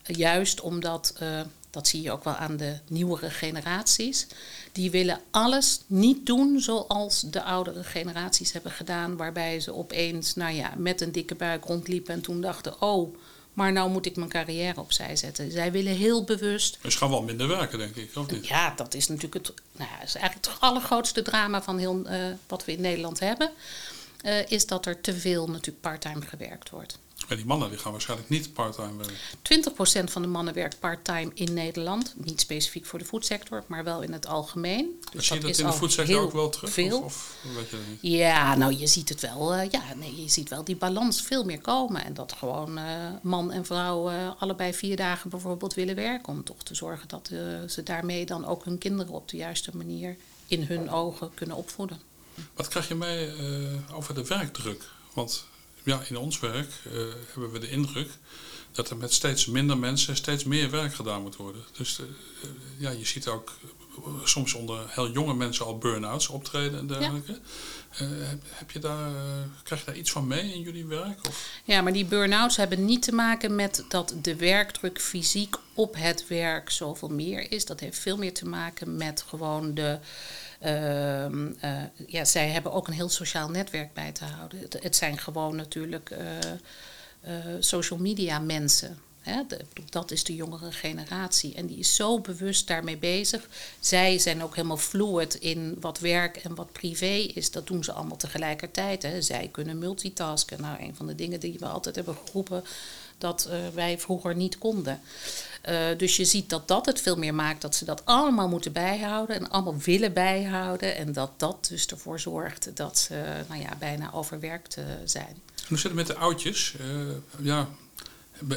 Juist 0.06 0.62
omdat, 0.62 1.14
uh, 1.22 1.42
dat 1.70 1.88
zie 1.88 2.02
je 2.02 2.12
ook 2.12 2.24
wel 2.24 2.36
aan 2.36 2.58
de 2.58 2.78
nieuwere 2.88 3.30
generaties, 3.30 4.28
die 4.72 4.92
willen 4.92 5.20
alles 5.32 5.80
niet 5.88 6.26
doen 6.26 6.60
zoals 6.60 7.22
de 7.22 7.44
oudere 7.44 7.84
generaties 7.84 8.52
hebben 8.52 8.72
gedaan, 8.72 9.18
waarbij 9.18 9.60
ze 9.60 9.74
opeens, 9.74 10.36
nou 10.36 10.54
ja, 10.54 10.74
met 10.78 11.02
een 11.02 11.12
dikke 11.12 11.36
buik 11.36 11.66
rondliepen 11.66 12.14
en 12.14 12.22
toen 12.22 12.42
dachten, 12.42 12.82
oh 12.82 13.16
maar 13.54 13.72
nou 13.72 13.90
moet 13.90 14.06
ik 14.06 14.16
mijn 14.16 14.30
carrière 14.30 14.80
opzij 14.80 15.16
zetten. 15.16 15.52
Zij 15.52 15.72
willen 15.72 15.96
heel 15.96 16.24
bewust. 16.24 16.78
Dus 16.82 16.96
gaan 16.96 17.10
wel 17.10 17.24
minder 17.24 17.48
werken, 17.48 17.78
denk 17.78 17.96
ik, 17.96 18.16
of 18.16 18.32
niet? 18.32 18.48
Ja, 18.48 18.74
dat 18.76 18.94
is 18.94 19.08
natuurlijk 19.08 19.34
het, 19.34 19.54
nou 19.72 19.90
ja, 19.90 20.04
is 20.04 20.16
eigenlijk 20.16 20.46
het 20.46 20.60
allergrootste 20.60 21.22
drama 21.22 21.62
van 21.62 21.78
heel, 21.78 22.02
uh, 22.06 22.26
wat 22.48 22.66
we 22.66 22.72
in 22.72 22.82
Nederland 22.82 23.20
hebben. 23.20 23.52
Uh, 24.26 24.52
is 24.52 24.66
dat 24.66 24.86
er 24.86 25.02
te 25.02 25.14
veel 25.14 25.48
natuurlijk 25.48 25.82
parttime 25.82 26.22
gewerkt 26.22 26.70
wordt. 26.70 26.98
Maar 27.28 27.38
die 27.38 27.46
mannen 27.46 27.70
die 27.70 27.78
gaan 27.78 27.92
waarschijnlijk 27.92 28.30
niet 28.30 28.54
parttime 28.54 28.98
werken. 28.98 30.08
20% 30.08 30.12
van 30.12 30.22
de 30.22 30.28
mannen 30.28 30.54
werkt 30.54 30.80
parttime 30.80 31.32
in 31.34 31.54
Nederland. 31.54 32.14
Niet 32.18 32.40
specifiek 32.40 32.86
voor 32.86 33.00
de 33.00 33.06
voedsector, 33.06 33.64
maar 33.68 33.84
wel 33.84 34.02
in 34.02 34.14
het 34.14 34.28
algemeen. 34.28 35.02
Dus 35.12 35.28
zie 35.28 35.36
je 35.36 35.42
dat, 35.42 35.50
dat 35.50 35.60
in 35.60 35.66
de 35.66 35.78
voedsector 35.78 36.22
ook 36.22 36.32
wel 36.32 36.50
terug? 36.50 36.72
Veel. 36.72 37.02
Of, 37.02 37.38
of 37.46 37.56
weet 37.56 37.70
je 37.70 37.76
dat 37.76 37.86
niet? 37.88 38.00
Ja, 38.02 38.56
nou 38.56 38.74
je 38.74 38.88
ziet 38.88 39.10
het 39.10 39.22
wel. 39.22 39.56
Uh, 39.56 39.70
ja, 39.70 39.82
nee, 39.96 40.22
je 40.22 40.30
ziet 40.30 40.50
wel 40.50 40.64
die 40.64 40.76
balans 40.76 41.22
veel 41.22 41.44
meer 41.44 41.62
komen. 41.62 42.04
En 42.06 42.14
dat 42.14 42.34
gewoon 42.34 42.78
uh, 42.78 42.86
man 43.22 43.52
en 43.52 43.66
vrouw 43.66 44.12
uh, 44.12 44.32
allebei 44.40 44.74
vier 44.74 44.96
dagen 44.96 45.30
bijvoorbeeld 45.30 45.74
willen 45.74 45.96
werken. 45.96 46.34
Om 46.34 46.44
toch 46.44 46.64
te 46.64 46.76
zorgen 46.76 47.08
dat 47.08 47.28
ze 47.68 47.84
daarmee 47.84 48.26
dan 48.26 48.46
ook 48.46 48.66
hun 48.66 48.78
kinderen 48.78 49.14
op 49.14 49.30
de 49.30 49.38
juiste 49.38 49.72
manier 49.74 50.16
in 50.48 50.64
hun 50.64 50.90
ogen 50.90 51.32
kunnen 51.34 51.56
opvoeden. 51.56 52.00
Wat 52.54 52.68
krijg 52.68 52.88
je 52.88 52.96
mee 52.96 53.32
over 53.92 54.14
de 54.14 54.26
werkdruk? 54.26 54.84
Want 55.14 55.46
ja, 55.84 56.02
in 56.08 56.18
ons 56.18 56.40
werk 56.40 56.70
uh, 56.88 56.94
hebben 57.32 57.52
we 57.52 57.60
de 57.60 57.70
indruk 57.70 58.10
dat 58.72 58.90
er 58.90 58.98
met 58.98 59.14
steeds 59.14 59.46
minder 59.46 59.78
mensen 59.78 60.16
steeds 60.16 60.44
meer 60.44 60.70
werk 60.70 60.94
gedaan 60.94 61.22
moet 61.22 61.36
worden. 61.36 61.64
Dus 61.78 62.00
uh, 62.00 62.06
ja, 62.78 62.90
je 62.90 63.06
ziet 63.06 63.28
ook 63.28 63.52
soms 64.24 64.54
onder 64.54 64.80
heel 64.88 65.12
jonge 65.12 65.34
mensen 65.34 65.66
al 65.66 65.78
burn-outs 65.78 66.28
optreden 66.28 66.80
en 66.80 66.88
dergelijke. 66.88 67.32
Ja. 67.32 68.06
Uh, 68.06 68.10
heb 68.50 68.72
je 68.72 68.80
daar, 68.80 69.12
krijg 69.64 69.82
je 69.82 69.86
daar 69.86 69.98
iets 69.98 70.12
van 70.12 70.28
mee 70.28 70.54
in 70.54 70.62
jullie 70.62 70.86
werk? 70.86 71.28
Of? 71.28 71.50
Ja, 71.64 71.82
maar 71.82 71.94
die 71.94 72.06
burn-outs 72.06 72.56
hebben 72.56 72.86
niet 72.86 73.02
te 73.02 73.14
maken 73.14 73.56
met 73.56 73.86
dat 73.88 74.14
de 74.22 74.36
werkdruk 74.36 75.02
fysiek 75.02 75.56
op 75.74 75.96
het 75.98 76.28
werk 76.28 76.70
zoveel 76.70 77.10
meer 77.10 77.52
is. 77.52 77.66
Dat 77.66 77.80
heeft 77.80 78.00
veel 78.00 78.18
meer 78.18 78.34
te 78.34 78.46
maken 78.46 78.96
met 78.96 79.26
gewoon 79.28 79.74
de 79.74 80.00
ja, 82.08 82.26
zij 82.26 82.50
hebben 82.50 82.72
ook 82.72 82.88
een 82.88 82.94
heel 82.94 83.10
sociaal 83.10 83.50
netwerk 83.50 83.94
bij 83.94 84.12
te 84.12 84.26
houden. 84.26 84.60
Het, 84.80 84.96
zijn 84.96 85.18
gewoon 85.18 85.56
natuurlijk 85.56 86.12
uh, 86.12 87.32
social 87.60 88.00
media 88.00 88.40
mensen. 88.40 88.98
Dat 89.90 90.12
is 90.12 90.24
de 90.24 90.36
jongere 90.36 90.72
generatie. 90.72 91.56
En 91.56 91.66
die 91.66 91.78
is 91.78 91.96
zo 91.96 92.20
bewust 92.20 92.68
daarmee 92.68 92.98
bezig. 92.98 93.48
Zij 93.80 94.20
zijn 94.20 94.44
ook 94.44 94.56
helemaal 94.56 94.78
fluid 94.78 95.34
in 95.34 95.78
wat 95.80 96.00
werk 96.00 96.38
en 96.38 96.56
wat 96.56 96.72
privé 96.72 97.32
is. 97.34 97.52
Dat 97.52 97.68
doen 97.68 97.84
ze 97.84 97.92
allemaal 97.92 98.18
tegelijkertijd. 98.18 99.08
Zij 99.20 99.50
kunnen 99.52 99.78
multitasken. 99.78 100.62
Nou, 100.62 100.82
een 100.84 100.96
van 100.96 101.08
de 101.08 101.16
dingen 101.16 101.40
die 101.40 101.60
we 101.60 101.66
altijd 101.66 101.96
hebben 101.96 102.18
geroepen 102.26 102.64
dat 103.18 103.50
wij 103.74 104.00
vroeger 104.00 104.36
niet 104.36 104.58
konden. 104.58 105.02
Uh, 105.70 105.98
dus 105.98 106.18
je 106.18 106.26
ziet 106.26 106.50
dat 106.50 106.68
dat 106.68 106.86
het 106.86 107.02
veel 107.02 107.18
meer 107.18 107.34
maakt 107.34 107.62
dat 107.62 107.76
ze 107.76 107.86
dat 107.86 108.06
allemaal 108.06 108.48
moeten 108.48 108.72
bijhouden 108.72 109.36
en 109.36 109.50
allemaal 109.50 109.78
willen 109.78 110.14
bijhouden. 110.14 110.96
En 110.96 111.14
dat 111.14 111.32
dat 111.38 111.68
dus 111.70 111.86
ervoor 111.86 112.20
zorgt 112.20 112.76
dat 112.76 113.00
ze 113.00 113.24
nou 113.48 113.62
ja, 113.62 113.76
bijna 113.80 114.14
overwerkt 114.14 114.78
uh, 114.78 114.84
zijn. 115.06 115.42
Hoe 115.68 115.78
zit 115.78 115.84
het 115.84 115.94
met 115.94 116.08
de 116.08 116.16
oudjes? 116.16 116.76
Uh, 116.82 117.12
ja, 117.40 117.68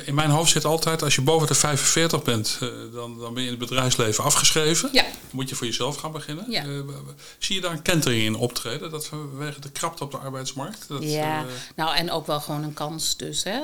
in 0.05 0.15
mijn 0.15 0.31
hoofd 0.31 0.51
zit 0.51 0.65
altijd, 0.65 1.03
als 1.03 1.15
je 1.15 1.21
boven 1.21 1.47
de 1.47 1.55
45 1.55 2.23
bent, 2.23 2.59
uh, 2.63 2.69
dan, 2.93 3.19
dan 3.19 3.35
ben 3.35 3.43
je 3.43 3.51
in 3.51 3.59
het 3.59 3.69
bedrijfsleven 3.69 4.25
afgeschreven. 4.25 4.89
Ja. 4.93 5.03
Dan 5.03 5.13
moet 5.31 5.49
je 5.49 5.55
voor 5.55 5.67
jezelf 5.67 5.97
gaan 5.97 6.13
beginnen. 6.13 6.51
Ja. 6.51 6.65
Uh, 6.65 6.81
zie 7.39 7.55
je 7.55 7.61
daar 7.61 7.73
een 7.73 7.83
kentering 7.83 8.23
in 8.23 8.35
optreden? 8.35 8.91
Dat 8.91 9.07
vanwege 9.07 9.61
de 9.61 9.71
krapte 9.71 10.05
op 10.05 10.11
de 10.11 10.17
arbeidsmarkt? 10.17 10.89
Dat, 10.89 11.03
ja, 11.03 11.41
uh, 11.41 11.47
nou 11.77 11.97
en 11.97 12.11
ook 12.11 12.27
wel 12.27 12.41
gewoon 12.41 12.63
een 12.63 12.75
kans 12.75 13.17
dus. 13.17 13.45
Hè. 13.45 13.59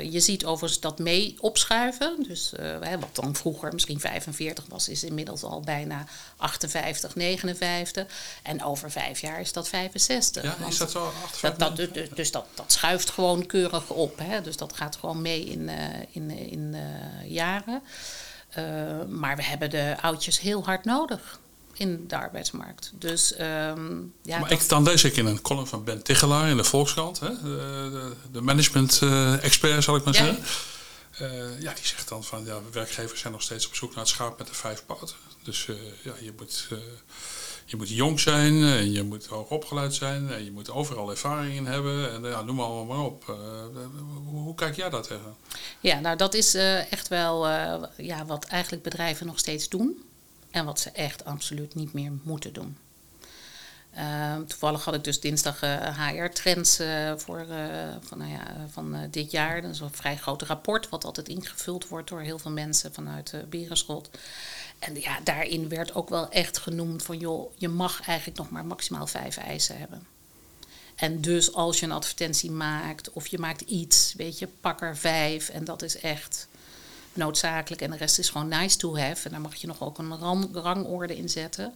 je 0.00 0.20
ziet 0.20 0.44
overigens 0.44 0.80
dat 0.80 0.98
mee 0.98 1.36
opschuiven. 1.40 2.24
Dus 2.28 2.52
wat 3.00 3.24
dan 3.24 3.34
vroeger 3.34 3.72
misschien 3.72 4.00
45 4.00 4.64
was, 4.68 4.88
is 4.88 5.04
inmiddels 5.04 5.42
al 5.42 5.60
bijna 5.60 6.04
58, 6.36 7.14
59. 7.14 8.06
En 8.42 8.64
over 8.64 8.90
vijf 8.90 9.20
jaar 9.20 9.40
is 9.40 9.52
dat 9.52 9.68
65. 9.68 10.42
Ja, 10.42 10.56
is 10.68 10.76
dat 10.76 10.90
zo? 10.90 11.12
58, 11.24 11.40
dat, 11.40 11.76
dat, 11.76 11.94
dus, 11.94 12.08
dus 12.14 12.30
dat, 12.30 12.46
dat 12.54 12.72
schuift 12.72 13.10
gewoon 13.10 13.46
keurig 13.46 13.90
op. 13.90 14.18
Hè. 14.18 14.40
Dus 14.40 14.56
dat 14.56 14.72
gaat 14.76 14.96
gewoon 14.96 15.22
mee 15.22 15.44
in 15.44 15.55
in, 15.56 15.68
uh, 15.68 15.74
in, 16.10 16.30
in 16.30 16.74
uh, 16.74 17.30
jaren. 17.30 17.82
Maar 19.08 19.36
we 19.36 19.42
hebben 19.42 19.70
de 19.70 19.96
oudjes 20.00 20.40
heel 20.40 20.64
hard 20.64 20.84
nodig 20.84 21.40
in 21.78 22.04
de 22.08 22.16
arbeidsmarkt. 22.16 22.92
Dus, 22.94 23.32
um, 23.40 24.14
ja, 24.22 24.38
maar 24.38 24.52
ik, 24.52 24.68
dan 24.68 24.82
lees 24.82 25.04
ik 25.04 25.16
in 25.16 25.26
een 25.26 25.40
column 25.40 25.66
van 25.66 25.84
Ben 25.84 26.02
Tichelaar 26.02 26.48
in 26.48 26.56
de 26.56 26.64
Volkskrant, 26.64 27.20
hè, 27.20 27.42
de, 27.42 28.12
de, 28.32 28.40
management-expert 28.40 29.84
zal 29.84 29.96
ik 29.96 30.04
maar 30.04 30.14
ja. 30.14 30.24
zeggen. 30.24 30.44
Uh, 31.20 31.60
ja, 31.60 31.72
die 31.74 31.86
zegt 31.86 32.08
dan 32.08 32.24
van 32.24 32.44
ja, 32.44 32.58
werkgevers 32.72 33.20
zijn 33.20 33.32
nog 33.32 33.42
steeds 33.42 33.66
op 33.66 33.74
zoek 33.74 33.90
naar 33.90 33.98
het 33.98 34.08
schaap 34.08 34.38
met 34.38 34.46
de 34.46 34.54
vijf 34.54 34.82
poten. 34.86 35.16
Dus 35.42 35.66
uh, 35.66 35.76
ja, 36.02 36.12
je 36.20 36.32
moet, 36.38 36.68
je 37.66 37.76
moet 37.76 37.88
jong 37.88 38.20
zijn 38.20 38.62
en 38.62 38.92
je 38.92 39.02
moet 39.02 39.26
hoog 39.26 39.50
opgeleid 39.50 39.94
zijn 39.94 40.30
en 40.30 40.44
je 40.44 40.52
moet 40.52 40.70
overal 40.70 41.10
ervaring 41.10 41.54
in 41.54 41.66
hebben. 41.66 42.12
En 42.12 42.30
ja, 42.30 42.42
noem 42.42 42.60
allemaal 42.60 42.84
maar 42.84 43.04
op. 43.04 43.24
Hoe, 44.26 44.40
hoe, 44.40 44.54
kijk 44.54 44.76
jij 44.76 44.90
daar 44.90 45.02
tegen? 45.02 45.36
Ja, 45.80 46.00
nou 46.00 46.16
dat 46.16 46.34
is 46.34 46.54
echt 46.90 47.08
wel 47.08 47.48
ja, 47.96 48.24
wat 48.26 48.44
eigenlijk 48.44 48.82
bedrijven 48.82 49.26
nog 49.26 49.38
steeds 49.38 49.68
doen. 49.68 50.02
En 50.50 50.64
wat 50.64 50.80
ze 50.80 50.90
echt 50.90 51.24
absoluut 51.24 51.74
niet 51.74 51.92
meer 51.92 52.12
moeten 52.22 52.52
doen. 52.52 52.76
Uh, 53.98 54.36
toevallig 54.36 54.84
had 54.84 54.94
ik 54.94 55.04
dus 55.04 55.20
dinsdag 55.20 55.60
HR-trends 55.96 56.76
voor 57.16 57.46
van, 58.00 58.18
nou 58.18 58.30
ja, 58.30 58.66
van 58.70 58.96
dit 59.10 59.30
jaar. 59.30 59.62
Dat 59.62 59.70
is 59.70 59.80
een 59.80 59.90
vrij 59.92 60.16
groot 60.16 60.42
rapport, 60.42 60.88
wat 60.88 61.04
altijd 61.04 61.28
ingevuld 61.28 61.88
wordt 61.88 62.08
door 62.08 62.20
heel 62.20 62.38
veel 62.38 62.50
mensen 62.50 62.94
vanuit 62.94 63.32
uh, 63.32 63.40
Berenschot. 63.48 64.10
En 64.78 65.00
ja, 65.00 65.20
daarin 65.24 65.68
werd 65.68 65.94
ook 65.94 66.08
wel 66.08 66.28
echt 66.30 66.58
genoemd 66.58 67.02
van 67.02 67.18
joh, 67.18 67.52
je 67.56 67.68
mag 67.68 68.00
eigenlijk 68.06 68.38
nog 68.38 68.50
maar 68.50 68.64
maximaal 68.64 69.06
vijf 69.06 69.36
eisen 69.36 69.78
hebben. 69.78 70.06
En 70.94 71.20
dus 71.20 71.54
als 71.54 71.80
je 71.80 71.86
een 71.86 71.92
advertentie 71.92 72.50
maakt 72.50 73.10
of 73.10 73.26
je 73.26 73.38
maakt 73.38 73.60
iets, 73.60 74.14
weet 74.16 74.38
je, 74.38 74.48
pak 74.60 74.80
er 74.82 74.96
vijf 74.96 75.48
en 75.48 75.64
dat 75.64 75.82
is 75.82 76.00
echt 76.00 76.48
noodzakelijk 77.12 77.82
en 77.82 77.90
de 77.90 77.96
rest 77.96 78.18
is 78.18 78.28
gewoon 78.28 78.48
nice 78.48 78.76
to 78.76 78.96
have. 78.98 79.24
En 79.24 79.30
daar 79.30 79.40
mag 79.40 79.54
je 79.54 79.66
nog 79.66 79.82
ook 79.82 79.98
een 79.98 80.18
rangorde 80.52 81.16
in 81.16 81.28
zetten. 81.28 81.74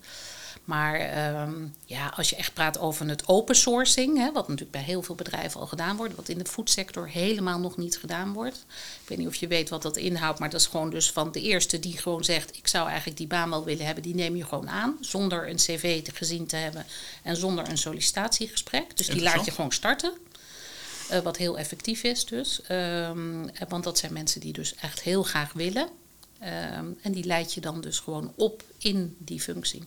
Maar 0.65 0.95
ehm, 0.95 1.67
ja, 1.85 2.13
als 2.17 2.31
je 2.31 2.37
echt 2.37 2.55
praat 2.55 2.79
over 2.79 3.09
het 3.09 3.29
open 3.29 3.55
sourcing, 3.55 4.19
hè, 4.19 4.33
wat 4.33 4.49
natuurlijk 4.49 4.71
bij 4.71 4.83
heel 4.83 5.03
veel 5.03 5.15
bedrijven 5.15 5.61
al 5.61 5.67
gedaan 5.67 5.97
wordt, 5.97 6.15
wat 6.15 6.29
in 6.29 6.39
de 6.39 6.45
foodsector 6.45 7.09
helemaal 7.09 7.59
nog 7.59 7.77
niet 7.77 7.99
gedaan 7.99 8.33
wordt. 8.33 8.57
Ik 9.03 9.09
weet 9.09 9.19
niet 9.19 9.27
of 9.27 9.35
je 9.35 9.47
weet 9.47 9.69
wat 9.69 9.83
dat 9.83 9.97
inhoudt, 9.97 10.39
maar 10.39 10.51
dat 10.51 10.61
is 10.61 10.67
gewoon 10.67 10.91
dus 10.91 11.11
van 11.11 11.33
de 11.33 11.41
eerste 11.41 11.81
die 11.81 11.99
gewoon 11.99 12.25
zegt: 12.25 12.57
Ik 12.57 12.69
zou 12.69 12.89
eigenlijk 12.89 13.19
die 13.19 13.27
baan 13.27 13.51
wel 13.51 13.65
willen 13.65 13.87
hebben, 13.87 14.03
die 14.03 14.15
neem 14.15 14.37
je 14.37 14.45
gewoon 14.45 14.71
aan, 14.71 14.97
zonder 15.01 15.49
een 15.49 15.57
cv 15.57 16.03
te 16.03 16.13
gezien 16.15 16.47
te 16.47 16.57
hebben 16.57 16.87
en 17.23 17.37
zonder 17.37 17.69
een 17.69 17.79
sollicitatiegesprek. 17.79 18.97
Dus 18.97 19.07
die 19.07 19.23
laat 19.23 19.45
je 19.45 19.51
gewoon 19.51 19.73
starten. 19.73 20.13
Uh, 21.13 21.19
wat 21.19 21.37
heel 21.37 21.59
effectief 21.59 22.03
is 22.03 22.25
dus. 22.25 22.61
Um, 22.71 23.51
want 23.69 23.85
dat 23.85 23.99
zijn 23.99 24.13
mensen 24.13 24.41
die 24.41 24.53
dus 24.53 24.75
echt 24.75 25.03
heel 25.03 25.23
graag 25.23 25.53
willen. 25.53 25.89
Um, 26.43 26.99
en 27.03 27.13
die 27.13 27.25
leid 27.25 27.55
je 27.55 27.61
dan 27.61 27.81
dus 27.81 27.99
gewoon 27.99 28.33
op 28.37 28.63
in 28.79 29.17
die 29.19 29.41
functie. 29.41 29.83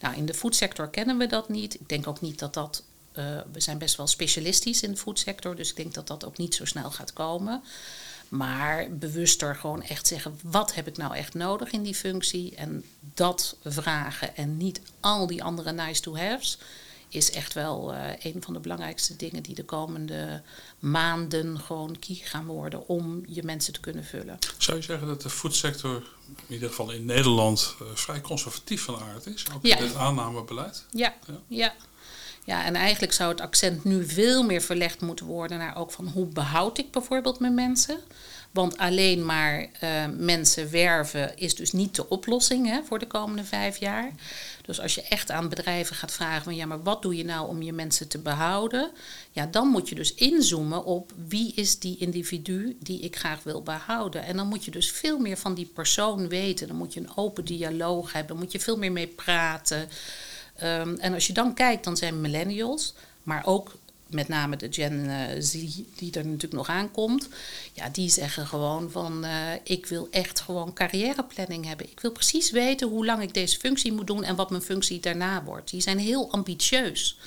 Nou, 0.00 0.16
in 0.16 0.26
de 0.26 0.34
foodsector 0.34 0.88
kennen 0.88 1.18
we 1.18 1.26
dat 1.26 1.48
niet. 1.48 1.74
Ik 1.74 1.88
denk 1.88 2.06
ook 2.06 2.20
niet 2.20 2.38
dat 2.38 2.54
dat. 2.54 2.82
Uh, 3.14 3.24
we 3.52 3.60
zijn 3.60 3.78
best 3.78 3.96
wel 3.96 4.06
specialistisch 4.06 4.82
in 4.82 4.90
de 4.90 4.96
foodsector, 4.96 5.56
dus 5.56 5.70
ik 5.70 5.76
denk 5.76 5.94
dat 5.94 6.06
dat 6.06 6.24
ook 6.24 6.38
niet 6.38 6.54
zo 6.54 6.64
snel 6.64 6.90
gaat 6.90 7.12
komen. 7.12 7.62
Maar 8.28 8.86
bewuster 8.90 9.56
gewoon 9.56 9.82
echt 9.82 10.06
zeggen: 10.06 10.38
wat 10.42 10.74
heb 10.74 10.86
ik 10.86 10.96
nou 10.96 11.16
echt 11.16 11.34
nodig 11.34 11.70
in 11.70 11.82
die 11.82 11.94
functie? 11.94 12.54
En 12.56 12.84
dat 13.14 13.56
vragen 13.64 14.36
en 14.36 14.56
niet 14.56 14.80
al 15.00 15.26
die 15.26 15.42
andere 15.42 15.72
nice 15.72 16.00
to 16.00 16.16
haves 16.16 16.58
is 17.08 17.30
echt 17.30 17.54
wel 17.54 17.94
uh, 17.94 18.00
een 18.22 18.42
van 18.42 18.52
de 18.52 18.60
belangrijkste 18.60 19.16
dingen 19.16 19.42
die 19.42 19.54
de 19.54 19.64
komende 19.64 20.42
maanden 20.78 21.58
gewoon 21.58 21.98
key 21.98 22.20
gaan 22.22 22.46
worden 22.46 22.88
om 22.88 23.22
je 23.26 23.42
mensen 23.42 23.72
te 23.72 23.80
kunnen 23.80 24.04
vullen. 24.04 24.38
Zou 24.58 24.76
je 24.76 24.82
zeggen 24.82 25.06
dat 25.06 25.22
de 25.22 25.30
foodsector, 25.30 26.02
in 26.46 26.54
ieder 26.54 26.68
geval 26.68 26.90
in 26.90 27.04
Nederland, 27.04 27.74
uh, 27.82 27.88
vrij 27.94 28.20
conservatief 28.20 28.82
van 28.82 29.00
aard 29.00 29.26
is? 29.26 29.44
Ook 29.54 29.66
ja. 29.66 29.76
in 29.76 29.84
het 29.84 29.94
aannamebeleid? 29.94 30.84
Ja, 30.90 31.14
ja. 31.26 31.40
ja. 31.48 31.74
Ja, 32.44 32.64
en 32.64 32.74
eigenlijk 32.74 33.12
zou 33.12 33.30
het 33.30 33.40
accent 33.40 33.84
nu 33.84 34.08
veel 34.08 34.42
meer 34.42 34.60
verlegd 34.60 35.00
moeten 35.00 35.26
worden 35.26 35.58
naar 35.58 35.76
ook 35.76 35.90
van 35.90 36.08
hoe 36.08 36.26
behoud 36.26 36.78
ik 36.78 36.90
bijvoorbeeld 36.90 37.38
mijn 37.38 37.54
mensen. 37.54 38.00
Want 38.50 38.78
alleen 38.78 39.26
maar 39.26 39.60
uh, 39.60 40.04
mensen 40.16 40.70
werven 40.70 41.36
is 41.36 41.54
dus 41.54 41.72
niet 41.72 41.94
de 41.94 42.08
oplossing 42.08 42.66
hè, 42.66 42.80
voor 42.84 42.98
de 42.98 43.06
komende 43.06 43.44
vijf 43.44 43.76
jaar. 43.76 44.12
Dus 44.62 44.80
als 44.80 44.94
je 44.94 45.02
echt 45.02 45.30
aan 45.30 45.48
bedrijven 45.48 45.96
gaat 45.96 46.12
vragen 46.12 46.42
van 46.42 46.56
ja, 46.56 46.66
maar 46.66 46.82
wat 46.82 47.02
doe 47.02 47.16
je 47.16 47.24
nou 47.24 47.48
om 47.48 47.62
je 47.62 47.72
mensen 47.72 48.08
te 48.08 48.18
behouden? 48.18 48.90
Ja, 49.30 49.46
dan 49.46 49.68
moet 49.68 49.88
je 49.88 49.94
dus 49.94 50.14
inzoomen 50.14 50.84
op 50.84 51.12
wie 51.28 51.52
is 51.54 51.78
die 51.78 51.96
individu 51.98 52.76
die 52.80 53.00
ik 53.00 53.16
graag 53.16 53.42
wil 53.42 53.62
behouden. 53.62 54.24
En 54.24 54.36
dan 54.36 54.46
moet 54.46 54.64
je 54.64 54.70
dus 54.70 54.90
veel 54.90 55.18
meer 55.18 55.36
van 55.36 55.54
die 55.54 55.70
persoon 55.74 56.28
weten. 56.28 56.68
Dan 56.68 56.76
moet 56.76 56.94
je 56.94 57.00
een 57.00 57.16
open 57.16 57.44
dialoog 57.44 58.12
hebben, 58.12 58.36
moet 58.36 58.52
je 58.52 58.60
veel 58.60 58.78
meer 58.78 58.92
mee 58.92 59.06
praten. 59.06 59.88
Um, 60.62 60.96
en 60.96 61.14
als 61.14 61.26
je 61.26 61.32
dan 61.32 61.54
kijkt, 61.54 61.84
dan 61.84 61.96
zijn 61.96 62.20
millennials, 62.20 62.94
maar 63.22 63.46
ook 63.46 63.76
met 64.10 64.28
name 64.28 64.56
de 64.56 64.72
Gen 64.72 65.10
Z 65.42 65.52
die 65.94 66.12
er 66.12 66.24
natuurlijk 66.24 66.52
nog 66.52 66.68
aankomt, 66.68 67.28
ja, 67.72 67.88
die 67.88 68.10
zeggen 68.10 68.46
gewoon 68.46 68.90
van 68.90 69.24
uh, 69.24 69.52
ik 69.62 69.86
wil 69.86 70.08
echt 70.10 70.40
gewoon 70.40 70.72
carrièreplanning 70.72 71.66
hebben. 71.66 71.90
Ik 71.90 72.00
wil 72.00 72.12
precies 72.12 72.50
weten 72.50 72.88
hoe 72.88 73.04
lang 73.04 73.22
ik 73.22 73.34
deze 73.34 73.58
functie 73.58 73.92
moet 73.92 74.06
doen 74.06 74.24
en 74.24 74.36
wat 74.36 74.50
mijn 74.50 74.62
functie 74.62 75.00
daarna 75.00 75.44
wordt. 75.44 75.70
Die 75.70 75.80
zijn 75.80 75.98
heel 75.98 76.30
ambitieus. 76.30 77.18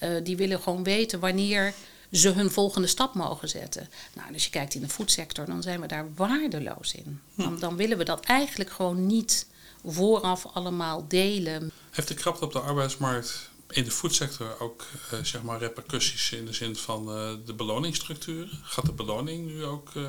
Uh, 0.00 0.10
die 0.22 0.36
willen 0.36 0.60
gewoon 0.60 0.82
weten 0.82 1.20
wanneer 1.20 1.74
ze 2.12 2.28
hun 2.28 2.50
volgende 2.50 2.88
stap 2.88 3.14
mogen 3.14 3.48
zetten. 3.48 3.88
Nou, 4.14 4.32
als 4.32 4.44
je 4.44 4.50
kijkt 4.50 4.74
in 4.74 4.80
de 4.80 4.88
foodsector, 4.88 5.46
dan 5.46 5.62
zijn 5.62 5.80
we 5.80 5.86
daar 5.86 6.14
waardeloos 6.14 6.94
in. 6.94 7.20
Dan, 7.34 7.58
dan 7.58 7.76
willen 7.76 7.98
we 7.98 8.04
dat 8.04 8.24
eigenlijk 8.24 8.70
gewoon 8.70 9.06
niet 9.06 9.46
vooraf 9.84 10.46
allemaal 10.46 11.04
delen. 11.08 11.72
Heeft 11.90 12.08
de 12.08 12.14
krapte 12.14 12.44
op 12.44 12.52
de 12.52 12.60
arbeidsmarkt 12.60 13.50
in 13.72 13.84
de 13.84 13.90
foodsector 13.90 14.60
ook 14.60 14.86
uh, 15.12 15.18
zeg 15.22 15.42
maar 15.42 15.58
repercussies 15.58 16.32
in 16.32 16.46
de 16.46 16.52
zin 16.52 16.76
van 16.76 17.08
uh, 17.08 17.30
de 17.46 17.54
beloningsstructuur? 17.54 18.48
Gaat 18.62 18.86
de 18.86 18.92
beloning 18.92 19.46
nu 19.46 19.64
ook 19.64 19.94
uh, 19.94 20.04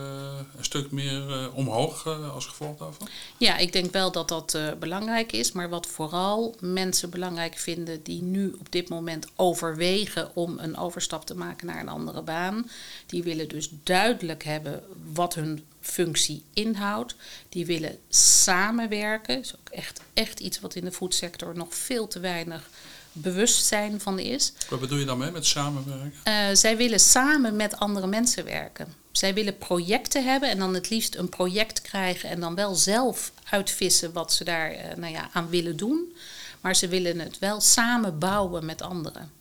een 0.57 0.63
stuk 0.63 0.91
meer 0.91 1.51
omhoog 1.53 2.07
als 2.07 2.45
gevolg 2.45 2.77
daarvan? 2.77 3.07
Ja, 3.37 3.57
ik 3.57 3.73
denk 3.73 3.91
wel 3.91 4.11
dat 4.11 4.27
dat 4.27 4.57
belangrijk 4.79 5.31
is. 5.31 5.51
Maar 5.51 5.69
wat 5.69 5.87
vooral 5.87 6.55
mensen 6.59 7.09
belangrijk 7.09 7.57
vinden 7.57 8.03
die 8.03 8.21
nu 8.21 8.55
op 8.59 8.71
dit 8.71 8.89
moment 8.89 9.27
overwegen 9.35 10.35
om 10.35 10.59
een 10.59 10.77
overstap 10.77 11.25
te 11.25 11.35
maken 11.35 11.67
naar 11.67 11.79
een 11.79 11.89
andere 11.89 12.21
baan, 12.21 12.69
die 13.05 13.23
willen 13.23 13.49
dus 13.49 13.69
duidelijk 13.83 14.43
hebben 14.43 14.83
wat 15.13 15.33
hun 15.33 15.65
functie 15.81 16.43
inhoudt. 16.53 17.15
Die 17.49 17.65
willen 17.65 17.97
samenwerken. 18.09 19.35
Dat 19.35 19.45
is 19.45 19.55
ook 19.55 19.69
echt, 19.69 20.01
echt 20.13 20.39
iets 20.39 20.59
wat 20.59 20.75
in 20.75 20.85
de 20.85 20.91
foodsector 20.91 21.55
nog 21.55 21.75
veel 21.75 22.07
te 22.07 22.19
weinig 22.19 22.69
bewustzijn 23.13 24.01
van 24.01 24.19
is. 24.19 24.53
Wat 24.69 24.79
bedoel 24.79 24.97
je 24.97 25.05
dan 25.05 25.17
mee 25.17 25.31
met 25.31 25.45
samenwerken? 25.45 26.19
Uh, 26.27 26.55
zij 26.55 26.77
willen 26.77 26.99
samen 26.99 27.55
met 27.55 27.79
andere 27.79 28.07
mensen 28.07 28.45
werken. 28.45 28.93
Zij 29.11 29.33
willen 29.33 29.57
projecten 29.57 30.25
hebben 30.25 30.49
en 30.49 30.59
dan 30.59 30.73
het 30.73 30.89
liefst 30.89 31.15
een 31.15 31.29
project 31.29 31.81
krijgen 31.81 32.29
en 32.29 32.39
dan 32.39 32.55
wel 32.55 32.75
zelf 32.75 33.31
uitvissen 33.49 34.13
wat 34.13 34.33
ze 34.33 34.43
daar 34.43 34.73
uh, 34.73 34.79
nou 34.95 35.13
ja, 35.13 35.29
aan 35.33 35.49
willen 35.49 35.77
doen. 35.77 36.15
Maar 36.61 36.75
ze 36.75 36.87
willen 36.87 37.19
het 37.19 37.39
wel 37.39 37.61
samen 37.61 38.19
bouwen 38.19 38.65
met 38.65 38.81
anderen. 38.81 39.31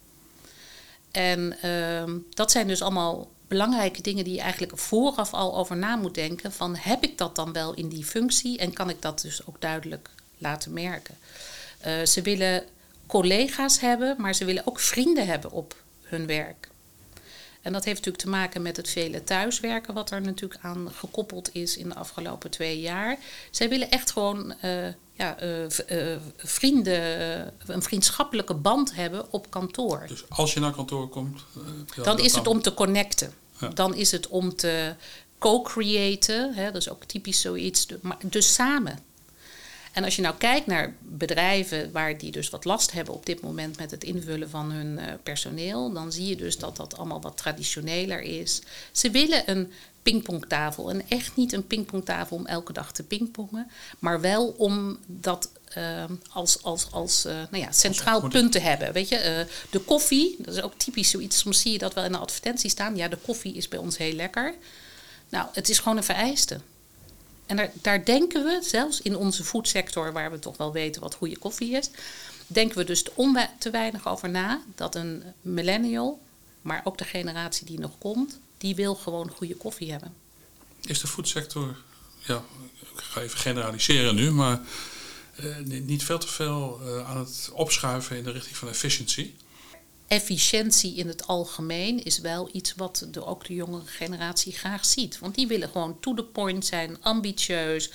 En 1.11 1.57
uh, 1.65 2.15
dat 2.31 2.51
zijn 2.51 2.67
dus 2.67 2.83
allemaal 2.83 3.31
belangrijke 3.49 4.03
dingen 4.03 4.25
die 4.25 4.35
je 4.35 4.41
eigenlijk 4.41 4.79
vooraf 4.79 5.33
al 5.33 5.57
over 5.57 5.77
na 5.77 5.97
moet 5.97 6.15
denken. 6.15 6.53
Van 6.53 6.77
heb 6.77 7.03
ik 7.05 7.19
dat 7.19 7.37
dan 7.37 7.53
wel 7.53 7.75
in 7.75 7.89
die 7.89 8.05
functie 8.05 8.59
en 8.59 8.73
kan 8.73 8.91
ik 8.91 9.03
dat 9.03 9.21
dus 9.21 9.47
ook 9.47 9.61
duidelijk 9.61 10.11
laten 10.39 10.73
merken. 10.73 11.15
Uh, 11.87 12.05
ze 12.05 12.23
willen 12.23 12.65
collega's 13.13 13.81
hebben, 13.81 14.15
maar 14.19 14.35
ze 14.35 14.45
willen 14.45 14.67
ook 14.67 14.81
vrienden 14.81 15.27
hebben 15.27 15.51
op 15.51 15.75
hun 16.03 16.27
werk. 16.27 16.69
En 17.63 17.73
dat 17.73 17.85
heeft 17.85 17.97
natuurlijk 17.97 18.25
te 18.25 18.31
maken 18.31 18.63
met 18.63 18.77
het 18.77 18.89
vele 18.89 19.25
thuiswerken, 19.25 19.95
wat 19.95 20.11
er 20.11 20.21
natuurlijk 20.21 20.65
aan 20.65 20.91
gekoppeld 20.93 21.55
is 21.55 21.77
in 21.77 21.89
de 21.89 21.95
afgelopen 21.95 22.51
twee 22.51 22.81
jaar. 22.81 23.19
Zij 23.51 23.69
willen 23.69 23.91
echt 23.91 24.11
gewoon 24.11 24.55
uh, 24.65 24.87
ja, 25.13 25.43
uh, 25.43 25.63
uh, 25.63 26.17
vrienden, 26.37 27.03
een 27.67 27.83
vriendschappelijke 27.83 28.55
band 28.55 28.95
hebben 28.95 29.33
op 29.33 29.51
kantoor. 29.51 30.05
Dus 30.09 30.25
als 30.29 30.55
je 30.55 30.61
naar 30.61 30.73
kantoor 30.73 31.09
komt, 31.09 31.45
dan 32.03 32.19
is 32.19 32.35
het 32.35 32.47
om 32.47 32.63
te 32.63 32.75
connecten. 32.75 33.33
Ja. 33.61 33.69
Dan 33.69 33.95
is 33.95 34.11
het 34.11 34.29
om 34.29 34.57
te 34.57 34.95
co-creëten. 35.39 36.55
Dat 36.57 36.77
is 36.77 36.89
ook 36.89 37.05
typisch 37.05 37.41
zoiets. 37.41 37.87
Dus 38.25 38.55
samen. 38.55 38.99
En 39.93 40.05
als 40.05 40.17
je 40.17 40.23
nou 40.23 40.35
kijkt 40.39 40.67
naar 40.67 40.95
bedrijven 41.01 41.93
waar 41.93 42.19
die 42.19 42.31
dus 42.31 42.51
wat 42.51 42.65
last 42.65 42.93
hebben 42.93 43.15
op 43.15 43.27
dit 43.27 43.41
moment 43.41 43.77
met 43.77 43.91
het 43.91 44.05
invullen 44.05 44.51
van 44.51 44.71
hun 44.71 44.99
uh, 44.99 45.05
personeel, 45.23 45.93
dan 45.93 46.13
zie 46.13 46.27
je 46.27 46.37
dus 46.37 46.59
dat 46.59 46.77
dat 46.77 46.97
allemaal 46.97 47.21
wat 47.21 47.37
traditioneler 47.37 48.21
is. 48.21 48.63
Ze 48.93 49.11
willen 49.11 49.51
een 49.51 49.73
pingpongtafel 50.03 50.91
en 50.91 51.09
echt 51.09 51.37
niet 51.37 51.53
een 51.53 51.67
pingpongtafel 51.67 52.37
om 52.37 52.47
elke 52.47 52.73
dag 52.73 52.93
te 52.93 53.03
pingpongen, 53.03 53.71
maar 53.99 54.21
wel 54.21 54.47
om 54.47 54.99
dat 55.07 55.51
uh, 55.79 56.05
als, 56.31 56.63
als, 56.63 56.89
als 56.91 57.27
uh, 57.27 57.33
nou 57.33 57.63
ja, 57.65 57.73
centraal 57.73 58.29
punt 58.29 58.53
te 58.53 58.59
hebben. 58.59 58.93
Weet 58.93 59.09
je, 59.09 59.47
de 59.71 59.79
koffie, 59.79 60.37
dat 60.39 60.55
is 60.55 60.63
ook 60.63 60.75
typisch 60.77 61.11
zoiets. 61.11 61.39
Soms 61.39 61.61
zie 61.61 61.73
je 61.73 61.79
dat 61.79 61.95
wel 61.95 62.05
in 62.05 62.13
de 62.13 62.19
advertentie 62.19 62.71
staan. 62.71 62.97
Ja, 62.97 63.09
de 63.09 63.17
koffie 63.17 63.55
is 63.55 63.69
bij 63.69 63.79
ons 63.79 63.97
heel 63.97 64.15
lekker. 64.15 64.55
Nou, 65.29 65.49
het 65.53 65.69
is 65.69 65.79
gewoon 65.79 65.97
een 65.97 66.05
vereiste. 66.05 66.61
En 67.53 67.71
daar, 67.83 68.05
denken 68.05 68.45
we, 68.45 68.59
zelfs 68.63 69.01
in 69.01 69.17
onze 69.17 69.45
foodsector, 69.45 70.13
waar 70.13 70.31
we 70.31 70.39
toch 70.39 70.57
wel 70.57 70.73
weten 70.73 71.03
wat 71.03 71.15
goede 71.15 71.39
koffie 71.39 71.77
is, 71.77 71.91
denken 72.47 72.79
we 72.79 72.85
dus 72.85 73.03
te, 73.59 73.71
weinig 73.71 74.09
over 74.09 74.31
na 74.31 74.63
dat 74.75 74.95
een 74.95 75.23
millennial, 75.41 76.21
maar 76.63 76.81
ook 76.85 76.99
de 76.99 77.05
generatie 77.05 77.67
die 77.67 77.79
nog 77.79 77.99
komt, 77.99 78.39
die 78.59 78.75
wil 78.75 78.95
gewoon 78.95 79.31
goede 79.31 79.57
koffie 79.57 79.91
hebben. 79.91 80.15
Is 80.81 81.01
de 81.01 81.07
foodsector, 81.07 81.77
ja, 82.19 82.43
ik 82.81 83.03
ga 83.03 83.21
even 83.21 83.39
generaliseren 83.39 84.15
nu, 84.15 84.31
maar 84.31 84.61
uh, 85.41 85.57
niet 85.83 86.05
veel 86.05 86.19
te 86.19 86.29
veel 86.29 86.81
uh, 86.83 87.09
aan 87.09 87.19
het 87.19 87.51
opschuiven 87.53 88.17
in 88.17 88.25
de 88.25 88.31
richting 88.31 88.57
van 88.57 88.69
efficiëntie? 88.69 89.35
Efficiëntie 90.13 90.95
in 90.95 91.09
het 91.09 91.27
algemeen 91.27 92.03
is 92.03 92.19
wel 92.19 92.49
iets 92.53 92.75
wat 92.75 93.07
de, 93.11 93.25
ook 93.25 93.47
de 93.47 93.55
jongere 93.55 93.87
generatie 93.87 94.53
graag 94.53 94.85
ziet. 94.85 95.19
Want 95.19 95.35
die 95.35 95.47
willen 95.47 95.69
gewoon 95.69 96.01
to 96.01 96.15
the 96.15 96.25
point 96.25 96.67
zijn, 96.67 97.03
ambitieus, 97.03 97.91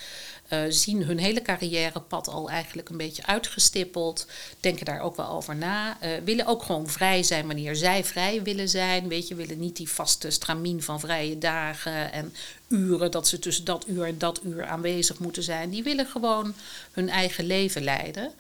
uh, 0.50 0.60
zien 0.70 1.04
hun 1.04 1.18
hele 1.18 1.42
carrièrepad 1.42 2.28
al 2.28 2.50
eigenlijk 2.50 2.90
een 2.90 2.98
beetje 2.98 3.26
uitgestippeld. 3.26 4.28
Denken 4.60 4.86
daar 4.86 5.02
ook 5.02 5.16
wel 5.16 5.30
over 5.30 5.56
na. 5.56 5.98
Uh, 6.04 6.10
willen 6.24 6.46
ook 6.46 6.64
gewoon 6.64 6.90
vrij 6.90 7.24
zijn 7.24 7.48
wanneer 7.48 7.76
zij 7.76 8.04
vrij 8.04 8.44
willen 8.44 8.70
zijn. 8.70 9.08
Weet 9.08 9.28
je, 9.28 9.36
willen 9.36 9.60
niet 9.60 9.76
die 9.76 9.90
vaste 9.90 10.30
stramien 10.30 10.84
van 10.84 11.00
vrije 11.00 11.38
dagen 11.38 12.12
en 12.12 12.34
uren 12.68 13.12
dat 13.12 13.28
ze 13.28 13.40
tussen 13.40 13.66
dat 13.66 13.88
uur 13.88 14.06
en 14.06 14.18
dat 14.18 14.40
uur 14.44 14.66
aanwezig 14.66 15.20
moeten 15.20 15.44
zijn. 15.44 15.70
Die 15.70 15.84
willen 15.84 16.06
gewoon 16.06 16.54
hun 16.92 17.10
eigen 17.10 17.46
leven 17.46 17.84
leiden. 17.84 18.32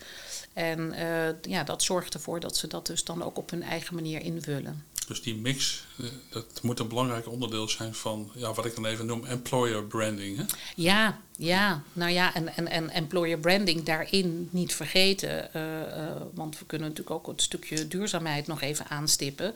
En 0.54 0.94
uh, 0.94 1.52
ja, 1.52 1.64
dat 1.64 1.84
zorgt 1.84 2.14
ervoor 2.14 2.40
dat 2.40 2.58
ze 2.58 2.68
dat 2.68 2.86
dus 2.86 3.04
dan 3.04 3.24
ook 3.24 3.38
op 3.38 3.50
hun 3.50 3.64
eigen 3.64 3.96
manier 3.96 4.22
invullen. 4.22 4.86
Dus 5.08 5.22
die 5.22 5.36
mix, 5.36 5.86
eh, 5.98 6.06
dat 6.30 6.60
moet 6.62 6.80
een 6.80 6.88
belangrijk 6.88 7.28
onderdeel 7.30 7.70
zijn 7.70 7.94
van 7.94 8.32
ja, 8.36 8.54
wat 8.54 8.66
ik 8.66 8.76
dan 8.76 8.86
even 8.86 9.06
noem 9.06 9.26
employer 9.26 9.84
branding. 9.84 10.38
Hè? 10.38 10.44
Ja, 10.76 11.20
ja, 11.38 11.84
nou 11.94 12.12
ja, 12.12 12.34
en, 12.34 12.56
en, 12.56 12.68
en 12.68 12.90
employer 12.90 13.40
branding 13.40 13.84
daarin 13.84 14.50
niet 14.52 14.74
vergeten. 14.74 15.50
Uh, 15.56 15.62
uh, 15.64 16.22
want 16.34 16.60
we 16.60 16.66
kunnen 16.66 16.88
natuurlijk 16.88 17.16
ook 17.16 17.28
het 17.28 17.42
stukje 17.42 17.88
duurzaamheid 17.88 18.48
nog 18.48 18.62
even 18.62 18.88
aanstippen. 18.88 19.54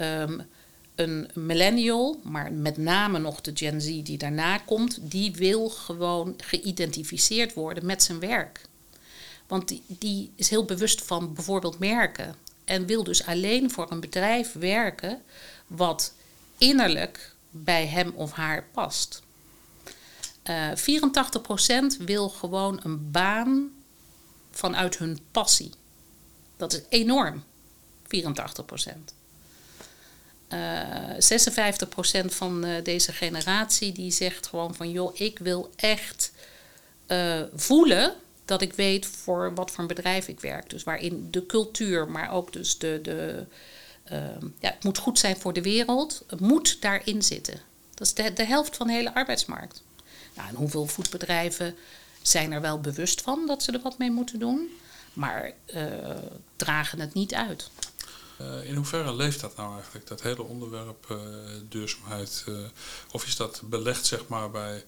Um, 0.00 0.46
een 0.94 1.30
millennial, 1.34 2.20
maar 2.22 2.52
met 2.52 2.76
name 2.76 3.18
nog 3.18 3.40
de 3.40 3.50
Gen 3.54 3.80
Z 3.80 4.02
die 4.02 4.18
daarna 4.18 4.58
komt, 4.58 4.98
die 5.00 5.32
wil 5.32 5.68
gewoon 5.68 6.34
geïdentificeerd 6.36 7.54
worden 7.54 7.86
met 7.86 8.02
zijn 8.02 8.18
werk. 8.18 8.60
Want 9.46 9.68
die, 9.68 9.82
die 9.86 10.30
is 10.36 10.48
heel 10.48 10.64
bewust 10.64 11.02
van 11.02 11.34
bijvoorbeeld 11.34 11.78
merken. 11.78 12.34
En 12.66 12.86
wil 12.86 13.04
dus 13.04 13.26
alleen 13.26 13.70
voor 13.70 13.90
een 13.90 14.00
bedrijf 14.00 14.52
werken 14.52 15.22
wat 15.66 16.12
innerlijk 16.58 17.34
bij 17.50 17.86
hem 17.86 18.12
of 18.14 18.32
haar 18.32 18.66
past. 18.72 19.22
Uh, 20.44 20.70
eh, 20.70 20.78
84% 20.78 21.96
wil 21.98 22.28
gewoon 22.28 22.80
een 22.82 23.10
baan 23.10 23.70
vanuit 24.50 24.98
hun 24.98 25.18
passie. 25.30 25.70
Dat 26.56 26.72
is 26.72 26.80
enorm. 26.88 27.44
84%. 28.04 28.08
Uh, 30.48 30.58
56% 32.24 32.26
van 32.26 32.64
uh, 32.64 32.84
deze 32.84 33.12
generatie 33.12 33.92
die 33.92 34.10
zegt 34.10 34.46
gewoon 34.46 34.74
van 34.74 34.90
joh, 34.90 35.20
ik 35.20 35.38
wil 35.38 35.70
echt 35.76 36.32
voelen 37.54 38.14
dat 38.46 38.62
ik 38.62 38.72
weet 38.72 39.06
voor 39.06 39.54
wat 39.54 39.70
voor 39.70 39.80
een 39.80 39.86
bedrijf 39.86 40.28
ik 40.28 40.40
werk. 40.40 40.70
Dus 40.70 40.84
waarin 40.84 41.28
de 41.30 41.46
cultuur, 41.46 42.08
maar 42.08 42.32
ook 42.32 42.52
dus 42.52 42.78
de. 42.78 42.98
de 43.02 43.46
uh, 44.12 44.18
ja, 44.58 44.70
het 44.70 44.84
moet 44.84 44.98
goed 44.98 45.18
zijn 45.18 45.36
voor 45.36 45.52
de 45.52 45.62
wereld. 45.62 46.24
Het 46.26 46.40
moet 46.40 46.80
daarin 46.80 47.22
zitten. 47.22 47.60
Dat 47.94 48.06
is 48.06 48.14
de, 48.14 48.32
de 48.32 48.44
helft 48.44 48.76
van 48.76 48.86
de 48.86 48.92
hele 48.92 49.14
arbeidsmarkt. 49.14 49.82
Nou, 50.34 50.48
en 50.48 50.54
hoeveel 50.54 50.86
voedbedrijven 50.86 51.74
zijn 52.22 52.52
er 52.52 52.60
wel 52.60 52.80
bewust 52.80 53.20
van 53.20 53.46
dat 53.46 53.62
ze 53.62 53.72
er 53.72 53.80
wat 53.80 53.98
mee 53.98 54.10
moeten 54.10 54.38
doen, 54.38 54.68
maar 55.12 55.52
uh, 55.74 55.84
dragen 56.56 57.00
het 57.00 57.14
niet 57.14 57.34
uit. 57.34 57.70
Uh, 58.40 58.68
in 58.68 58.74
hoeverre 58.74 59.14
leeft 59.14 59.40
dat 59.40 59.56
nou 59.56 59.74
eigenlijk, 59.74 60.06
dat 60.06 60.22
hele 60.22 60.42
onderwerp 60.42 61.06
uh, 61.10 61.18
duurzaamheid? 61.68 62.44
of 63.12 63.26
is 63.26 63.36
dat 63.36 63.62
belegd 63.64 64.06
zeg 64.06 64.28
maar 64.28 64.50
bij 64.50 64.84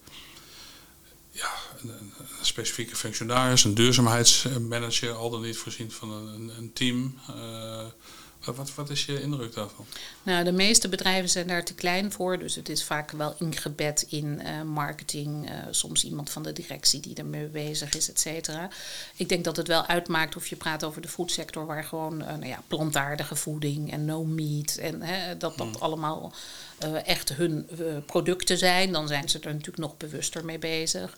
ja, 1.39 1.51
een, 1.81 2.11
specifieke 2.41 2.95
functionaris, 2.95 3.63
een 3.63 3.73
duurzaamheidsmanager, 3.73 5.11
al 5.11 5.29
dan 5.29 5.41
niet 5.41 5.57
voorzien 5.57 5.91
van 5.91 6.11
een, 6.11 6.51
een 6.57 6.73
team. 6.73 7.19
Uh, 7.29 7.85
wat, 8.45 8.75
wat 8.75 8.89
is 8.89 9.05
je 9.05 9.21
indruk 9.21 9.53
daarvan? 9.53 9.85
Nou, 10.23 10.43
de 10.43 10.51
meeste 10.51 10.89
bedrijven 10.89 11.29
zijn 11.29 11.47
daar 11.47 11.65
te 11.65 11.73
klein 11.73 12.11
voor. 12.11 12.39
Dus 12.39 12.55
het 12.55 12.69
is 12.69 12.83
vaak 12.83 13.11
wel 13.11 13.35
ingebed 13.39 14.05
in 14.09 14.41
uh, 14.43 14.61
marketing. 14.61 15.49
Uh, 15.49 15.55
soms 15.71 16.03
iemand 16.03 16.29
van 16.29 16.43
de 16.43 16.53
directie 16.53 16.99
die 16.99 17.15
ermee 17.15 17.47
bezig 17.47 17.93
is, 17.93 18.09
et 18.09 18.19
cetera. 18.19 18.69
Ik 19.15 19.29
denk 19.29 19.43
dat 19.43 19.57
het 19.57 19.67
wel 19.67 19.85
uitmaakt 19.85 20.35
of 20.35 20.47
je 20.47 20.55
praat 20.55 20.83
over 20.83 21.01
de 21.01 21.07
foodsector... 21.07 21.65
waar 21.65 21.83
gewoon 21.83 22.17
nou 22.17 22.45
ja, 22.45 22.61
plantaardige 22.67 23.35
voeding 23.35 23.91
en 23.91 24.05
no 24.05 24.23
meat... 24.23 24.75
en 24.75 25.01
hè, 25.01 25.37
dat 25.37 25.57
dat 25.57 25.67
hmm. 25.67 25.75
allemaal 25.81 26.33
echt 27.03 27.29
hun 27.29 27.69
producten 28.05 28.57
zijn. 28.57 28.91
Dan 28.91 29.07
zijn 29.07 29.29
ze 29.29 29.39
er 29.39 29.51
natuurlijk 29.51 29.77
nog 29.77 29.97
bewuster 29.97 30.45
mee 30.45 30.59
bezig. 30.59 31.17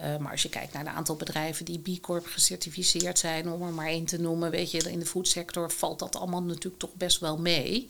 Uh, 0.00 0.16
maar 0.16 0.30
als 0.30 0.42
je 0.42 0.48
kijkt 0.48 0.72
naar 0.72 0.84
het 0.84 0.94
aantal 0.94 1.16
bedrijven 1.16 1.64
die 1.64 1.78
B 1.78 2.02
Corp 2.02 2.26
gecertificeerd 2.26 3.18
zijn, 3.18 3.50
om 3.50 3.62
er 3.62 3.72
maar 3.72 3.86
één 3.86 4.04
te 4.04 4.20
noemen, 4.20 4.50
weet 4.50 4.70
je, 4.70 4.90
in 4.90 4.98
de 4.98 5.06
foodsector 5.06 5.70
valt 5.70 5.98
dat 5.98 6.16
allemaal 6.16 6.42
natuurlijk 6.42 6.78
toch 6.78 6.94
best 6.94 7.20
wel 7.20 7.38
mee. 7.38 7.88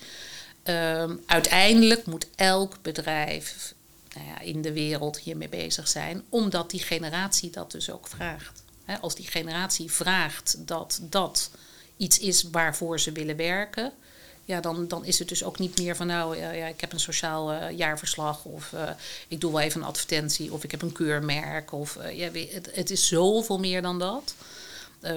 Uh, 0.65 1.11
uiteindelijk 1.27 2.07
moet 2.07 2.27
elk 2.37 2.83
bedrijf 2.83 3.75
nou 4.15 4.27
ja, 4.27 4.41
in 4.41 4.63
de 4.63 4.73
wereld 4.73 5.19
hiermee 5.19 5.49
bezig 5.49 5.89
zijn, 5.89 6.23
omdat 6.29 6.71
die 6.71 6.81
generatie 6.81 7.51
dat 7.51 7.71
dus 7.71 7.91
ook 7.91 8.09
vraagt. 8.09 8.63
Als 9.01 9.15
die 9.15 9.27
generatie 9.27 9.91
vraagt 9.91 10.57
dat 10.67 11.01
dat 11.03 11.51
iets 11.97 12.19
is 12.19 12.43
waarvoor 12.43 13.01
ze 13.01 13.13
willen 13.13 13.37
werken, 13.37 13.93
ja, 14.51 14.61
dan, 14.61 14.89
dan 14.89 15.05
is 15.05 15.19
het 15.19 15.29
dus 15.29 15.45
ook 15.45 15.59
niet 15.59 15.79
meer 15.79 15.97
van 15.97 16.07
nou, 16.07 16.37
ja, 16.37 16.51
ja 16.51 16.67
ik 16.67 16.81
heb 16.81 16.93
een 16.93 17.01
sociaal 17.01 17.53
uh, 17.53 17.71
jaarverslag 17.71 18.45
of 18.45 18.73
uh, 18.75 18.91
ik 19.29 19.41
doe 19.41 19.53
wel 19.53 19.61
even 19.61 19.81
een 19.81 19.87
advertentie 19.87 20.53
of 20.53 20.65
ik 20.65 20.71
heb 20.71 20.83
een 20.83 20.93
keurmerk. 20.93 21.73
Of, 21.73 21.97
uh, 21.97 22.19
ja, 22.19 22.31
het, 22.33 22.71
het 22.73 22.91
is 22.91 23.09
zoveel 23.09 23.59
meer 23.59 23.83
dan 23.83 23.99
dat. 23.99 24.35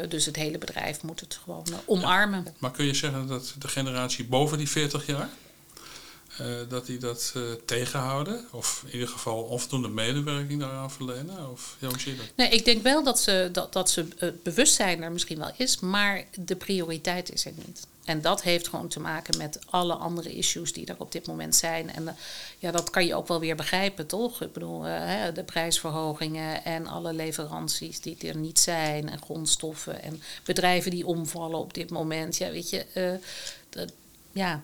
dus 0.10 0.26
het 0.26 0.36
hele 0.36 0.58
bedrijf 0.58 1.02
moet 1.02 1.20
het 1.20 1.40
gewoon 1.44 1.66
omarmen. 1.86 2.44
Ja, 2.46 2.52
maar 2.58 2.72
kun 2.72 2.86
je 2.86 2.94
zeggen 2.94 3.28
dat 3.28 3.56
de 3.60 3.68
generatie 3.68 4.26
boven 4.26 4.58
die 4.58 4.70
40 4.70 5.06
jaar, 5.06 5.30
dat 6.68 6.86
die 6.86 6.98
dat 6.98 7.34
tegenhouden? 7.66 8.46
Of 8.52 8.84
in 8.86 8.94
ieder 8.94 9.08
geval 9.08 9.44
onvoldoende 9.44 9.88
medewerking 9.88 10.60
daaraan 10.60 10.92
verlenen? 10.92 11.52
Of 11.52 11.76
hoe 11.80 12.00
zie 12.00 12.12
je 12.12 12.18
dat? 12.18 12.28
Nee, 12.36 12.50
ik 12.50 12.66
denk 12.66 12.84
wel 12.84 13.04
dat, 13.04 13.20
ze, 13.20 13.50
dat, 13.52 13.74
dat 13.74 13.90
ze, 13.90 14.08
het 14.18 14.44
bewustzijn 14.44 15.04
er 15.04 15.12
misschien 15.12 15.40
wel 15.40 15.52
is, 15.58 15.80
maar 15.80 16.26
de 16.36 16.56
prioriteit 16.56 17.32
is 17.32 17.46
er 17.46 17.54
niet. 17.56 17.86
En 18.04 18.22
dat 18.22 18.42
heeft 18.42 18.68
gewoon 18.68 18.88
te 18.88 19.00
maken 19.00 19.38
met 19.38 19.60
alle 19.70 19.94
andere 19.94 20.34
issues 20.36 20.74
die 20.74 20.86
er 20.86 20.96
op 20.98 21.12
dit 21.12 21.28
moment 21.28 21.56
zijn. 21.56 21.94
En 21.94 22.04
uh, 22.04 22.10
ja, 22.60 22.72
dat 22.72 22.90
kan 22.90 23.06
je 23.06 23.16
ook 23.16 23.28
wel 23.28 23.40
weer 23.40 23.56
begrijpen, 23.56 24.08
toch? 24.08 24.42
Ik 24.42 24.54
bedoel, 24.54 24.88
uh, 24.88 25.24
de 25.34 25.44
prijsverhogingen 25.44 26.64
en 26.66 26.88
alle 26.88 27.14
leveranties 27.14 28.02
die 28.02 28.18
er 28.18 28.38
niet 28.38 28.60
zijn. 28.60 29.10
En 29.10 29.22
grondstoffen 29.22 30.02
en 30.02 30.22
bedrijven 30.44 30.92
die 30.92 31.08
omvallen 31.08 31.60
op 31.60 31.74
dit 31.74 31.90
moment. 31.90 32.38
Ja, 32.38 32.52
weet 32.52 32.70
je, 32.70 33.20
dat, 33.70 33.92
ja, 34.32 34.64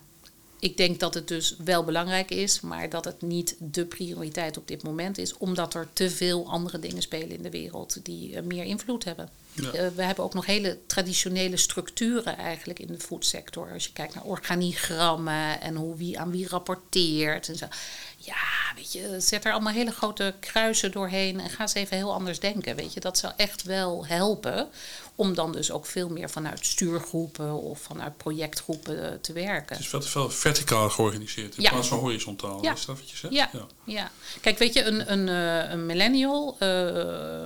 ik 0.60 0.78
denk 0.78 0.99
dat 0.99 1.13
het 1.13 1.28
dus 1.28 1.56
wel 1.63 1.84
belangrijk 1.84 2.30
is, 2.32 2.62
maar 2.62 2.89
dat 2.89 3.06
het 3.06 3.21
niet 3.21 3.56
de 3.60 3.86
prioriteit 3.86 4.58
op 4.58 4.67
dit 4.67 4.84
moment 4.84 5.17
is, 5.17 5.38
omdat 5.38 5.73
er 5.73 5.88
te 5.93 6.10
veel 6.10 6.49
andere 6.49 6.80
dingen 6.80 7.02
spelen 7.02 7.38
in 7.38 7.43
de 7.43 7.49
wereld 7.49 8.06
die 8.06 8.41
meer 8.41 8.63
invloed 8.63 9.04
hebben. 9.04 9.30
Uh, 9.65 9.72
we 9.95 10.04
hebben 10.04 10.24
ook 10.24 10.34
nog 10.34 10.45
hele 10.45 10.78
traditionele 10.86 11.58
structuren 11.58 12.38
eigenlijk 12.38 12.80
in 12.80 12.88
de 12.88 13.00
foodsector. 13.00 13.72
Als 13.74 13.86
je 13.86 13.93
kijkt 13.93 14.15
naar 14.15 14.24
organigrammen 14.24 15.62
en 15.62 15.76
hoe 15.76 15.95
wie 15.95 16.19
aan 16.19 16.32
wie 16.32 16.48
rapporteert 16.48 17.50
en 17.50 17.56
zo. 17.56 17.65
Ja, 18.22 18.74
weet 18.76 18.92
je, 18.92 19.20
zet 19.20 19.46
er 19.46 19.52
allemaal 19.52 19.74
hele 19.74 19.92
grote 19.92 20.34
kruisen 20.40 20.92
doorheen 20.92 21.40
en 21.40 21.50
ga 21.50 21.62
eens 21.62 21.74
even 21.74 21.98
heel 21.98 22.14
anders 22.14 22.40
denken. 22.40 22.76
Weet 22.76 22.94
je, 22.94 23.00
dat 23.00 23.18
zou 23.18 23.34
echt 23.38 23.64
wel 23.64 24.06
helpen 24.06 24.70
om 25.16 25.34
dan 25.34 25.52
dus 25.52 25.72
ook 25.72 25.86
veel 25.86 26.10
meer 26.10 26.30
vanuit 26.30 26.66
stuurgroepen 26.66 27.54
of 27.54 27.80
vanuit 27.80 28.18
projectgroepen 28.18 28.96
uh, 28.98 29.08
te 29.22 29.34
werken. 29.34 29.76
Het 29.76 29.86
is 29.86 29.90
veel 29.90 30.00
te 30.00 30.08
veel 30.08 30.30
verticaal 30.30 30.90
georganiseerd 30.90 31.56
in 31.58 31.64
ja. 31.64 31.70
plaats 31.70 31.88
van 31.88 32.00
horizontaal. 32.00 32.64
Ja. 32.64 32.74
Is 32.74 32.86
dat 32.86 33.00
wat 33.00 33.10
je 33.10 33.18
zegt? 33.18 33.34
Ja. 33.34 33.50
ja. 33.54 33.68
ja. 33.84 34.12
Kijk, 34.42 34.58
weet 34.58 34.74
je, 34.74 34.84
een, 34.84 35.12
een, 35.12 35.28
uh, 35.28 35.72
een 35.72 35.86
millennial 35.86 36.58
uh, 36.60 37.44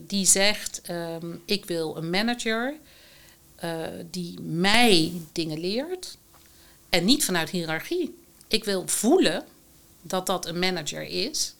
die 0.00 0.26
zegt: 0.26 0.82
um, 0.90 1.42
Ik 1.44 1.64
wil 1.64 1.96
een 1.96 2.10
manager 2.10 2.74
die 4.10 4.40
mij 4.40 5.12
dingen 5.32 5.60
leert 5.60 6.16
en 6.88 7.04
niet 7.04 7.24
vanuit 7.24 7.50
hiërarchie. 7.50 8.18
Ik 8.48 8.64
wil 8.64 8.88
voelen 8.88 9.44
dat 10.04 10.26
dat 10.26 10.46
een 10.46 10.58
manager 10.58 11.02
is 11.02 11.54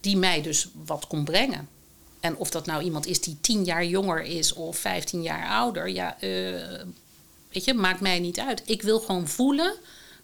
die 0.00 0.16
mij 0.16 0.42
dus 0.42 0.68
wat 0.84 1.06
kon 1.06 1.24
brengen. 1.24 1.68
En 2.20 2.36
of 2.36 2.50
dat 2.50 2.66
nou 2.66 2.82
iemand 2.82 3.06
is 3.06 3.20
die 3.20 3.36
tien 3.40 3.64
jaar 3.64 3.84
jonger 3.84 4.22
is 4.22 4.52
of 4.52 4.78
15 4.78 5.22
jaar 5.22 5.48
ouder, 5.48 5.88
ja, 5.88 6.16
uh, 6.20 6.82
weet 7.52 7.64
je, 7.64 7.74
maakt 7.74 8.00
mij 8.00 8.18
niet 8.18 8.40
uit. 8.40 8.62
Ik 8.64 8.82
wil 8.82 9.00
gewoon 9.00 9.28
voelen 9.28 9.74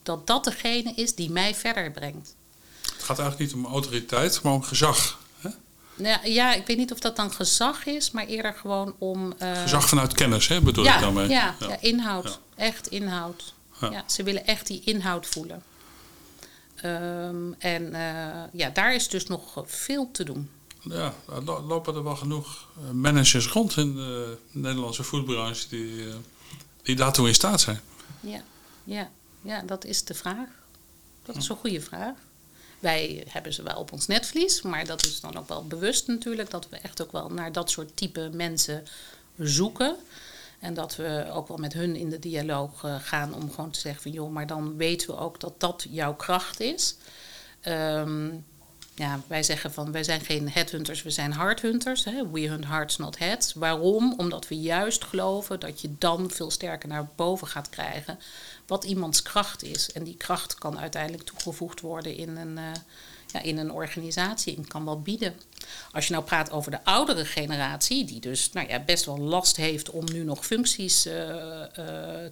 dat 0.03 0.27
dat 0.27 0.45
degene 0.45 0.93
is 0.95 1.15
die 1.15 1.31
mij 1.31 1.55
verder 1.55 1.91
brengt. 1.91 2.35
Het 2.81 3.03
gaat 3.03 3.19
eigenlijk 3.19 3.51
niet 3.51 3.65
om 3.65 3.73
autoriteit, 3.73 4.43
maar 4.43 4.53
om 4.53 4.63
gezag. 4.63 5.21
Hè? 5.41 5.51
Nou, 5.95 6.29
ja, 6.29 6.55
ik 6.55 6.67
weet 6.67 6.77
niet 6.77 6.93
of 6.93 6.99
dat 6.99 7.17
dan 7.17 7.33
gezag 7.33 7.87
is, 7.87 8.11
maar 8.11 8.27
eerder 8.27 8.53
gewoon 8.53 8.95
om. 8.99 9.33
Uh, 9.43 9.63
gezag 9.63 9.89
vanuit 9.89 10.13
kennis, 10.13 10.49
hè, 10.49 10.61
bedoel 10.61 10.85
ja, 10.85 10.95
ik 10.95 11.01
daarmee? 11.01 11.29
Ja, 11.29 11.57
ja. 11.61 11.69
ja 11.69 11.77
inhoud. 11.81 12.41
Echt 12.55 12.87
inhoud. 12.87 13.55
Ja. 13.81 14.05
ze 14.07 14.23
willen 14.23 14.47
echt 14.47 14.67
die 14.67 14.83
inhoud 14.85 15.27
voelen. 15.27 15.63
Um, 16.87 17.55
en 17.59 17.83
uh, 17.83 18.43
ja, 18.53 18.71
daar 18.73 18.95
is 18.95 19.09
dus 19.09 19.27
nog 19.27 19.63
veel 19.67 20.11
te 20.11 20.25
doen 20.25 20.51
ja, 20.89 21.15
er 21.29 21.43
lopen 21.43 21.95
er 21.95 22.05
wel 22.05 22.17
genoeg 22.17 22.69
eh, 22.77 22.91
managers 22.91 23.49
rond 23.49 23.77
in 23.77 23.95
de 23.95 24.39
Nederlandse 24.51 25.03
voetbranche 25.03 25.69
die, 25.69 26.09
eh, 26.09 26.15
die 26.83 26.97
daartoe 26.97 27.29
in 27.29 27.35
staat 27.35 27.61
zijn. 27.61 27.81
Ja, 28.21 28.43
ja, 28.85 29.11
ja, 29.43 29.63
dat 29.63 29.85
is 29.85 30.05
de 30.05 30.15
vraag. 30.15 30.49
Dat 31.23 31.37
is 31.37 31.49
een 31.49 31.57
goede 31.57 31.81
vraag. 31.81 32.15
Wij 32.79 33.25
hebben 33.29 33.53
ze 33.53 33.63
wel 33.63 33.77
op 33.77 33.93
ons 33.93 34.07
netvlies, 34.07 34.63
maar 34.63 34.87
dat 34.87 35.05
is 35.05 35.21
dan 35.21 35.37
ook 35.37 35.49
wel 35.49 35.67
bewust 35.67 36.07
natuurlijk 36.07 36.51
dat 36.51 36.69
we 36.69 36.77
echt 36.77 37.03
ook 37.03 37.13
wel 37.13 37.29
naar 37.29 37.53
dat 37.53 37.71
soort 37.71 37.97
type 37.97 38.31
mensen 38.33 38.85
zoeken. 39.39 39.97
En 40.61 40.75
dat 40.75 40.97
we 40.97 41.27
ook 41.33 41.49
wel 41.49 41.57
met 41.57 41.73
hun 41.73 41.97
in 41.97 42.11
de 42.11 42.19
dialoog 42.19 42.85
uh, 42.85 42.97
gaan 43.01 43.35
om 43.35 43.51
gewoon 43.51 43.71
te 43.71 43.81
zeggen 43.81 44.03
van 44.03 44.11
joh, 44.11 44.33
maar 44.33 44.47
dan 44.47 44.77
weten 44.77 45.09
we 45.09 45.19
ook 45.19 45.41
dat 45.41 45.61
dat 45.61 45.87
jouw 45.91 46.15
kracht 46.15 46.61
is. 46.61 46.97
Um, 47.69 48.45
ja, 48.97 49.21
wij 49.27 49.43
zeggen 49.43 49.73
van 49.73 49.93
wij 49.93 50.05
zijn 50.05 50.21
geen 50.21 50.51
headhunters, 50.51 51.03
we 51.03 51.11
zijn 51.11 51.33
hearthunters. 51.33 52.05
Hè? 52.05 52.31
We 52.31 52.41
hunt 52.41 52.65
hearts, 52.65 52.97
not 52.97 53.19
heads. 53.19 53.55
Waarom? 53.55 54.15
Omdat 54.17 54.49
we 54.49 54.61
juist 54.61 55.05
geloven 55.05 55.61
dat 55.61 55.81
je 55.81 55.95
dan 55.99 56.31
veel 56.31 56.51
sterker 56.51 56.89
naar 56.89 57.09
boven 57.17 57.47
gaat 57.47 57.69
krijgen 57.69 58.19
wat 58.67 58.85
iemands 58.85 59.23
kracht 59.23 59.63
is. 59.63 59.93
En 59.93 60.05
die 60.05 60.17
kracht 60.17 60.55
kan 60.55 60.79
uiteindelijk 60.79 61.23
toegevoegd 61.23 61.81
worden 61.81 62.17
in 62.17 62.37
een, 62.37 62.57
uh, 62.57 62.71
in 63.43 63.59
een 63.59 63.73
organisatie 63.73 64.57
en 64.57 64.69
kan 64.69 64.85
wel 64.85 65.01
bieden. 65.01 65.35
Als 65.93 66.07
je 66.07 66.13
nou 66.13 66.25
praat 66.25 66.51
over 66.51 66.71
de 66.71 66.85
oudere 66.85 67.25
generatie, 67.25 68.05
die 68.05 68.21
dus 68.21 68.53
nou 68.53 68.69
ja, 68.69 68.81
best 68.81 69.05
wel 69.05 69.19
last 69.19 69.57
heeft 69.57 69.91
om 69.91 70.05
nu 70.13 70.25
nog 70.25 70.47
functies 70.47 71.07
uh, 71.07 71.15
uh, 71.15 71.27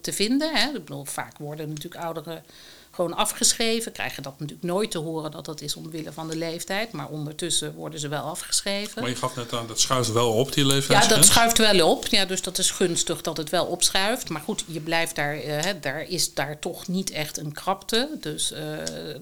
te 0.01 0.13
vinden. 0.13 0.55
Hè? 0.55 0.67
Ik 0.67 0.85
bedoel, 0.85 1.05
vaak 1.05 1.39
worden 1.39 1.69
natuurlijk 1.69 2.05
ouderen 2.05 2.45
gewoon 2.95 3.15
afgeschreven. 3.15 3.93
Krijgen 3.93 4.23
dat 4.23 4.39
natuurlijk 4.39 4.67
nooit 4.67 4.91
te 4.91 4.99
horen 4.99 5.31
dat 5.31 5.45
dat 5.45 5.61
is 5.61 5.77
omwille 5.77 6.13
van 6.13 6.29
de 6.29 6.37
leeftijd. 6.37 6.93
Maar 6.93 7.09
ondertussen 7.09 7.75
worden 7.75 8.01
ze 8.01 8.09
wel 8.09 8.23
afgeschreven. 8.23 9.01
Maar 9.01 9.11
je 9.11 9.17
gaf 9.17 9.37
net 9.37 9.53
aan, 9.53 9.67
dat 9.67 9.81
schuift 9.81 10.13
wel 10.13 10.33
op, 10.33 10.53
die 10.53 10.67
leeftijd. 10.67 11.03
Ja, 11.03 11.09
dat 11.09 11.25
schuift 11.25 11.59
wel 11.59 11.91
op. 11.91 12.07
Ja, 12.07 12.25
dus 12.25 12.43
dat 12.43 12.59
is 12.59 12.71
gunstig 12.71 13.21
dat 13.21 13.37
het 13.37 13.51
wel 13.51 13.67
opschuift. 13.67 14.29
Maar 14.29 14.41
goed, 14.41 14.65
je 14.67 14.81
blijft 14.81 15.17
daar, 15.17 15.45
uh, 15.45 15.63
daar 15.81 16.03
is 16.09 16.35
daar 16.35 16.59
toch 16.59 16.89
niet 16.89 17.11
echt 17.11 17.39
een 17.39 17.53
krapte. 17.53 18.09
Dus 18.21 18.53
uh, 18.53 18.59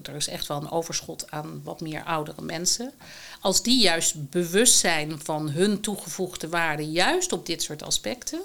er 0.07 0.15
is 0.15 0.27
echt 0.27 0.47
wel 0.47 0.57
een 0.57 0.71
overschot 0.71 1.31
aan 1.31 1.61
wat 1.63 1.81
meer 1.81 2.03
oudere 2.03 2.41
mensen. 2.41 2.91
Als 3.41 3.63
die 3.63 3.81
juist 3.81 4.29
bewust 4.29 4.77
zijn 4.77 5.19
van 5.23 5.49
hun 5.49 5.81
toegevoegde 5.81 6.49
waarde, 6.49 6.91
juist 6.91 7.31
op 7.31 7.45
dit 7.45 7.63
soort 7.63 7.83
aspecten. 7.83 8.41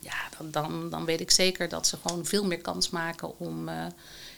Ja, 0.00 0.28
dan, 0.38 0.50
dan, 0.50 0.90
dan 0.90 1.04
weet 1.04 1.20
ik 1.20 1.30
zeker 1.30 1.68
dat 1.68 1.86
ze 1.86 1.96
gewoon 2.02 2.26
veel 2.26 2.44
meer 2.44 2.60
kans 2.60 2.90
maken 2.90 3.38
om. 3.38 3.68
Uh, 3.68 3.74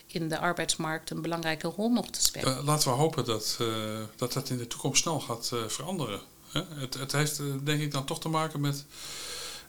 in 0.08 0.28
de 0.28 0.38
arbeidsmarkt 0.38 1.10
een 1.10 1.22
belangrijke 1.22 1.68
rol 1.68 1.90
nog 1.90 2.10
te 2.10 2.22
spelen. 2.22 2.58
Uh, 2.58 2.64
laten 2.64 2.88
we 2.88 2.94
hopen 2.94 3.24
dat, 3.24 3.58
uh, 3.60 3.68
dat 4.16 4.32
dat 4.32 4.50
in 4.50 4.58
de 4.58 4.66
toekomst 4.66 5.02
snel 5.02 5.20
gaat 5.20 5.50
uh, 5.54 5.66
veranderen. 5.66 6.20
Hè? 6.52 6.62
Het, 6.74 6.94
het, 6.94 7.12
heeft 7.12 7.40
denk 7.64 7.80
ik 7.80 7.92
dan 7.92 8.04
toch 8.04 8.20
te 8.20 8.28
maken 8.28 8.60
met 8.60 8.84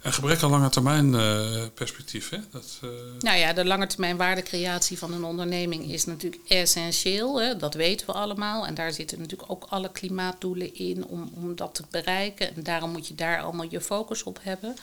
een 0.02 0.13
gebrek 0.13 0.43
aan 0.43 0.49
lange 0.49 0.69
termijn 0.69 1.12
perspectief. 1.73 2.30
Hè? 2.30 2.38
Dat, 2.52 2.80
Nou 3.19 3.38
ja, 3.38 3.54
de 3.54 3.65
lange 3.65 3.88
termijn 3.88 4.17
waardecreatie 4.17 4.97
van 4.97 5.13
een 5.13 5.23
onderneming 5.23 5.91
is 5.91 6.06
natuurlijk 6.06 6.41
essentieel. 6.47 7.41
Hè? 7.41 7.58
Dat 7.58 7.73
weten 7.73 8.06
we 8.06 8.13
allemaal. 8.13 8.65
En 8.65 8.73
daar 8.73 8.91
zitten 8.91 9.19
natuurlijk 9.19 9.52
ook 9.52 9.65
alle 9.69 9.91
klimaatdoelen 9.91 10.75
in 10.75 11.06
om, 11.06 11.32
om 11.36 11.56
dat 11.56 11.75
te 11.75 11.84
bereiken. 11.89 12.56
En 12.56 12.63
daarom 12.63 12.91
moet 12.91 13.08
je 13.08 13.15
daar 13.15 13.41
allemaal 13.41 13.67
je 13.69 13.82
focus 13.82 14.23
op 14.23 14.39
hebben. 14.41 14.75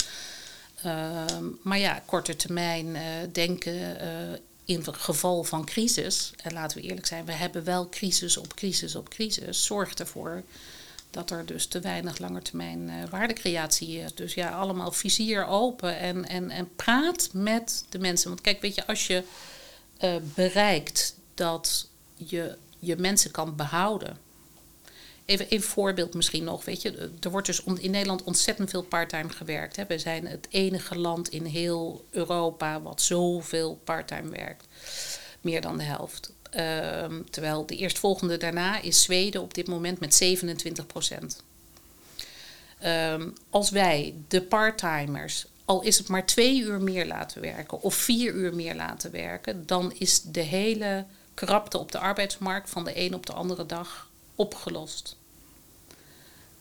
Ehm, 0.82 1.44
maar 1.62 1.78
ja, 1.78 2.02
korte 2.06 2.36
termijn 2.36 2.96
denken 3.32 3.98
in 4.66 4.84
geval 4.90 5.44
van 5.44 5.64
crisis, 5.64 6.32
en 6.42 6.52
laten 6.52 6.78
we 6.80 6.84
eerlijk 6.84 7.06
zijn, 7.06 7.24
we 7.24 7.32
hebben 7.32 7.64
wel 7.64 7.88
crisis 7.88 8.36
op 8.36 8.54
crisis 8.54 8.94
op 8.94 9.08
crisis, 9.08 9.64
zorgt 9.64 10.00
ervoor 10.00 10.42
dat 11.10 11.30
er 11.30 11.46
dus 11.46 11.66
te 11.66 11.80
weinig 11.80 12.18
langetermijn 12.18 12.88
uh, 12.88 12.94
waardecreatie 13.10 13.98
is. 13.98 14.14
Dus 14.14 14.34
ja, 14.34 14.50
allemaal 14.50 14.92
vizier 14.92 15.46
open 15.46 15.98
en, 15.98 16.28
en, 16.28 16.50
en 16.50 16.74
praat 16.76 17.28
met 17.32 17.84
de 17.88 17.98
mensen. 17.98 18.28
Want 18.28 18.40
kijk, 18.40 18.60
weet 18.60 18.74
je, 18.74 18.86
als 18.86 19.06
je 19.06 19.22
uh, 20.04 20.16
bereikt 20.34 21.16
dat 21.34 21.88
je 22.14 22.56
je 22.78 22.96
mensen 22.96 23.30
kan 23.30 23.56
behouden 23.56 24.18
Even 25.26 25.46
een 25.48 25.62
voorbeeld 25.62 26.14
misschien 26.14 26.44
nog. 26.44 26.64
Weet 26.64 26.82
je, 26.82 27.10
er 27.20 27.30
wordt 27.30 27.46
dus 27.46 27.62
in 27.64 27.90
Nederland 27.90 28.22
ontzettend 28.22 28.70
veel 28.70 28.82
parttime 28.82 29.28
gewerkt. 29.28 29.76
Hè. 29.76 29.86
We 29.86 29.98
zijn 29.98 30.26
het 30.26 30.46
enige 30.50 30.98
land 30.98 31.28
in 31.28 31.44
heel 31.44 32.04
Europa 32.10 32.80
wat 32.80 33.02
zoveel 33.02 33.80
parttime 33.84 34.30
werkt. 34.30 34.66
Meer 35.40 35.60
dan 35.60 35.78
de 35.78 35.84
helft. 35.84 36.32
Um, 36.56 37.30
terwijl 37.30 37.66
de 37.66 37.76
eerstvolgende 37.76 38.36
daarna 38.36 38.80
is 38.80 39.02
Zweden 39.02 39.42
op 39.42 39.54
dit 39.54 39.66
moment 39.66 40.00
met 40.00 40.14
27 40.14 40.86
procent. 40.86 41.42
Um, 42.84 43.32
als 43.50 43.70
wij 43.70 44.14
de 44.28 44.42
parttimers, 44.42 45.46
al 45.64 45.82
is 45.82 45.98
het 45.98 46.08
maar 46.08 46.26
twee 46.26 46.60
uur 46.60 46.80
meer 46.80 47.06
laten 47.06 47.40
werken 47.40 47.82
of 47.82 47.94
vier 47.94 48.32
uur 48.32 48.54
meer 48.54 48.74
laten 48.74 49.10
werken, 49.10 49.66
dan 49.66 49.92
is 49.98 50.22
de 50.22 50.40
hele 50.40 51.04
krapte 51.34 51.78
op 51.78 51.92
de 51.92 51.98
arbeidsmarkt 51.98 52.70
van 52.70 52.84
de 52.84 53.00
een 53.00 53.14
op 53.14 53.26
de 53.26 53.32
andere 53.32 53.66
dag 53.66 54.05
opgelost. 54.36 55.16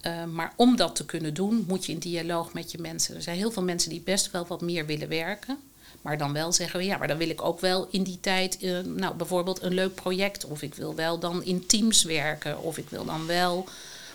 Uh, 0.02 0.24
maar 0.24 0.54
om 0.56 0.76
dat 0.76 0.96
te 0.96 1.06
kunnen 1.06 1.34
doen, 1.34 1.66
moet 1.68 1.86
je 1.86 1.92
in 1.92 2.00
dialoog 2.00 2.54
met 2.54 2.72
je 2.72 2.78
mensen. 2.78 3.16
Er 3.16 3.22
zijn 3.22 3.38
heel 3.38 3.52
veel 3.52 3.64
mensen 3.64 3.90
die 3.90 4.02
best 4.02 4.32
wel 4.32 4.46
wat 4.48 4.62
meer 4.62 4.86
willen 4.86 5.10
werken. 5.10 5.58
Maar 6.02 6.18
dan 6.18 6.34
wel 6.34 6.52
zeggen, 6.52 6.86
ja, 6.86 6.98
maar 6.98 7.08
dan 7.08 7.18
wil 7.18 7.30
ik 7.30 7.42
ook 7.42 7.60
wel 7.60 7.88
in 7.92 8.04
die 8.04 8.20
tijd, 8.20 8.64
uh, 8.64 8.80
nou 8.80 9.16
bijvoorbeeld 9.16 9.62
een 9.62 9.74
leuk 9.74 9.96
project. 9.96 10.46
Of 10.46 10.62
ik 10.62 10.76
wil 10.76 10.96
wel 10.96 11.20
dan 11.20 11.44
in 11.44 11.66
teams 11.66 12.04
werken. 12.04 12.62
Of 12.62 12.78
ik 12.78 12.90
wil 12.90 13.06
dan 13.06 13.26
wel 13.26 13.68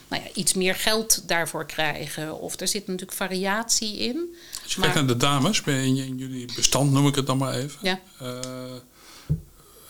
nou 0.09 0.23
ja, 0.23 0.29
iets 0.35 0.55
meer 0.55 0.75
geld 0.75 1.29
daarvoor 1.29 1.67
krijgen. 1.67 2.41
Of 2.41 2.61
er 2.61 2.69
zit 2.69 2.87
natuurlijk 2.87 3.17
variatie 3.17 3.97
in. 3.97 4.37
Als 4.63 4.75
je 4.75 4.81
kijkt 4.81 4.95
naar 4.95 5.07
de 5.07 5.17
dames, 5.17 5.61
in, 5.61 5.97
in 5.97 6.19
jullie 6.19 6.53
bestand 6.55 6.93
noem 6.93 7.07
ik 7.07 7.15
het 7.15 7.27
dan 7.27 7.39
maar 7.39 7.55
even. 7.55 7.79
Ja. 7.83 8.01
Uh, 8.23 8.39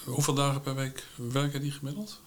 hoeveel 0.04 0.34
dagen 0.34 0.60
per 0.60 0.74
week 0.74 1.04
werken 1.14 1.60
die 1.60 1.72
gemiddeld? 1.72 2.20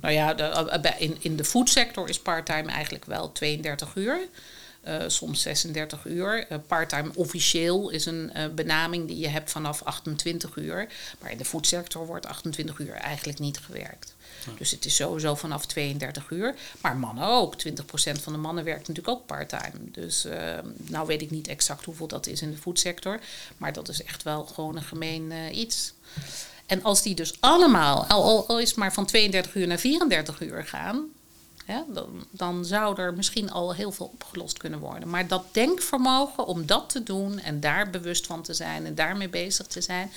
Nou 0.00 0.14
ja, 0.14 0.34
de, 0.34 0.94
in, 0.98 1.16
in 1.20 1.36
de 1.36 1.44
foodsector 1.44 2.08
is 2.08 2.18
parttime 2.18 2.72
eigenlijk 2.72 3.04
wel 3.04 3.32
32 3.32 3.94
uur. 3.94 4.28
Uh, 4.88 5.02
soms 5.06 5.42
36 5.42 6.04
uur. 6.04 6.46
Uh, 6.52 6.58
parttime 6.66 7.10
officieel 7.14 7.90
is 7.90 8.06
een 8.06 8.32
uh, 8.36 8.44
benaming 8.54 9.08
die 9.08 9.18
je 9.18 9.28
hebt 9.28 9.50
vanaf 9.50 9.82
28 9.82 10.56
uur. 10.56 10.88
Maar 11.20 11.30
in 11.30 11.38
de 11.38 11.44
foodsector 11.44 12.06
wordt 12.06 12.26
28 12.26 12.78
uur 12.78 12.92
eigenlijk 12.92 13.38
niet 13.38 13.58
gewerkt. 13.58 14.14
Ja. 14.46 14.52
Dus 14.58 14.70
het 14.70 14.84
is 14.84 14.94
sowieso 14.96 15.34
vanaf 15.34 15.66
32 15.66 16.30
uur. 16.30 16.54
Maar 16.80 16.96
mannen 16.96 17.24
ook. 17.24 17.54
20% 17.68 17.72
van 18.22 18.32
de 18.32 18.38
mannen 18.38 18.64
werkt 18.64 18.88
natuurlijk 18.88 19.16
ook 19.16 19.26
parttime. 19.26 19.90
Dus 19.90 20.26
nou 20.76 21.06
weet 21.06 21.22
ik 21.22 21.30
niet 21.30 21.48
exact 21.48 21.84
hoeveel 21.84 22.06
dat 22.06 22.26
is 22.26 22.42
in 22.42 22.50
de 22.50 22.56
foodsector. 22.56 23.20
Maar 23.56 23.72
dat 23.72 23.88
is 23.88 24.02
echt 24.02 24.22
wel 24.22 24.44
gewoon 24.44 24.76
een 24.76 24.82
gemeen 24.82 25.32
iets. 25.58 25.94
En 26.66 26.82
als 26.82 27.02
die 27.02 27.14
dus 27.14 27.40
allemaal, 27.40 28.04
al, 28.04 28.48
al 28.48 28.60
is 28.60 28.74
maar 28.74 28.92
van 28.92 29.06
32 29.06 29.54
uur 29.54 29.66
naar 29.66 29.78
34 29.78 30.40
uur 30.40 30.64
gaan, 30.64 31.08
ja, 31.66 31.84
dan, 31.88 32.26
dan 32.30 32.64
zou 32.64 33.00
er 33.00 33.14
misschien 33.14 33.50
al 33.50 33.74
heel 33.74 33.92
veel 33.92 34.10
opgelost 34.12 34.58
kunnen 34.58 34.78
worden. 34.78 35.10
Maar 35.10 35.28
dat 35.28 35.44
denkvermogen 35.52 36.46
om 36.46 36.66
dat 36.66 36.90
te 36.90 37.02
doen 37.02 37.38
en 37.38 37.60
daar 37.60 37.90
bewust 37.90 38.26
van 38.26 38.42
te 38.42 38.54
zijn 38.54 38.86
en 38.86 38.94
daarmee 38.94 39.28
bezig 39.28 39.66
te 39.66 39.80
zijn, 39.80 40.10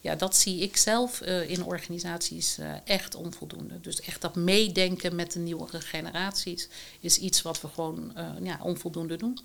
ja, 0.00 0.14
dat 0.14 0.36
zie 0.36 0.60
ik 0.60 0.76
zelf 0.76 1.20
uh, 1.20 1.50
in 1.50 1.64
organisaties 1.64 2.58
uh, 2.58 2.72
echt 2.84 3.14
onvoldoende. 3.14 3.80
Dus 3.80 4.00
echt 4.00 4.20
dat 4.20 4.34
meedenken 4.34 5.14
met 5.14 5.32
de 5.32 5.38
nieuwere 5.38 5.80
generaties 5.80 6.68
is 7.00 7.18
iets 7.18 7.42
wat 7.42 7.60
we 7.60 7.68
gewoon 7.74 8.12
uh, 8.16 8.26
ja, 8.42 8.58
onvoldoende 8.62 9.16
doen. 9.16 9.38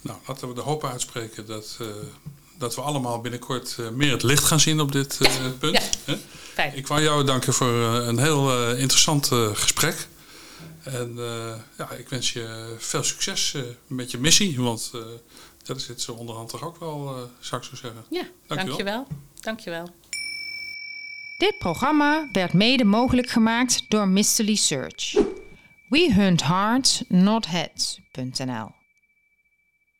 Nou, 0.00 0.18
laten 0.26 0.48
we 0.48 0.54
de 0.54 0.60
hoop 0.60 0.84
uitspreken 0.84 1.46
dat 1.46 1.78
dat 2.62 2.74
we 2.74 2.80
allemaal 2.80 3.20
binnenkort 3.20 3.76
uh, 3.80 3.88
meer 3.88 4.12
het 4.12 4.22
licht 4.22 4.44
gaan 4.44 4.60
zien 4.60 4.80
op 4.80 4.92
dit 4.92 5.18
uh, 5.22 5.34
ja, 5.34 5.50
punt. 5.58 5.90
Ja, 6.06 6.16
fijn. 6.54 6.76
Ik 6.76 6.86
wou 6.86 7.02
jou 7.02 7.24
danken 7.24 7.52
voor 7.52 7.72
uh, 7.72 8.06
een 8.06 8.18
heel 8.18 8.70
interessant 8.76 9.26
gesprek. 9.52 10.08
En 10.82 11.14
ja, 11.78 11.90
ik 11.90 12.08
wens 12.08 12.32
je 12.32 12.74
veel 12.78 13.02
succes 13.02 13.54
met 13.86 14.10
je 14.10 14.18
missie, 14.18 14.60
want 14.60 14.90
dat 15.62 15.76
is 15.76 15.88
het 15.88 16.00
zo 16.00 16.12
onderhand 16.12 16.48
toch 16.48 16.64
ook 16.64 16.80
wel, 16.80 17.28
zou 17.40 17.62
ik 17.62 17.68
zo 17.68 17.76
zeggen. 17.76 18.04
Ja, 18.10 18.22
dankjewel. 18.46 18.66
dankjewel. 18.66 19.06
dankjewel. 19.40 19.88
Dit 21.38 21.58
programma 21.58 22.28
werd 22.32 22.52
mede 22.52 22.84
mogelijk 22.84 23.28
gemaakt 23.28 23.84
door 23.88 24.08
Mystery 24.08 24.54
Search. 24.54 25.12
We 25.88 26.12
hunt 26.12 26.42
hearts, 26.42 27.02
not 27.08 27.46
heads.nl 27.46 28.81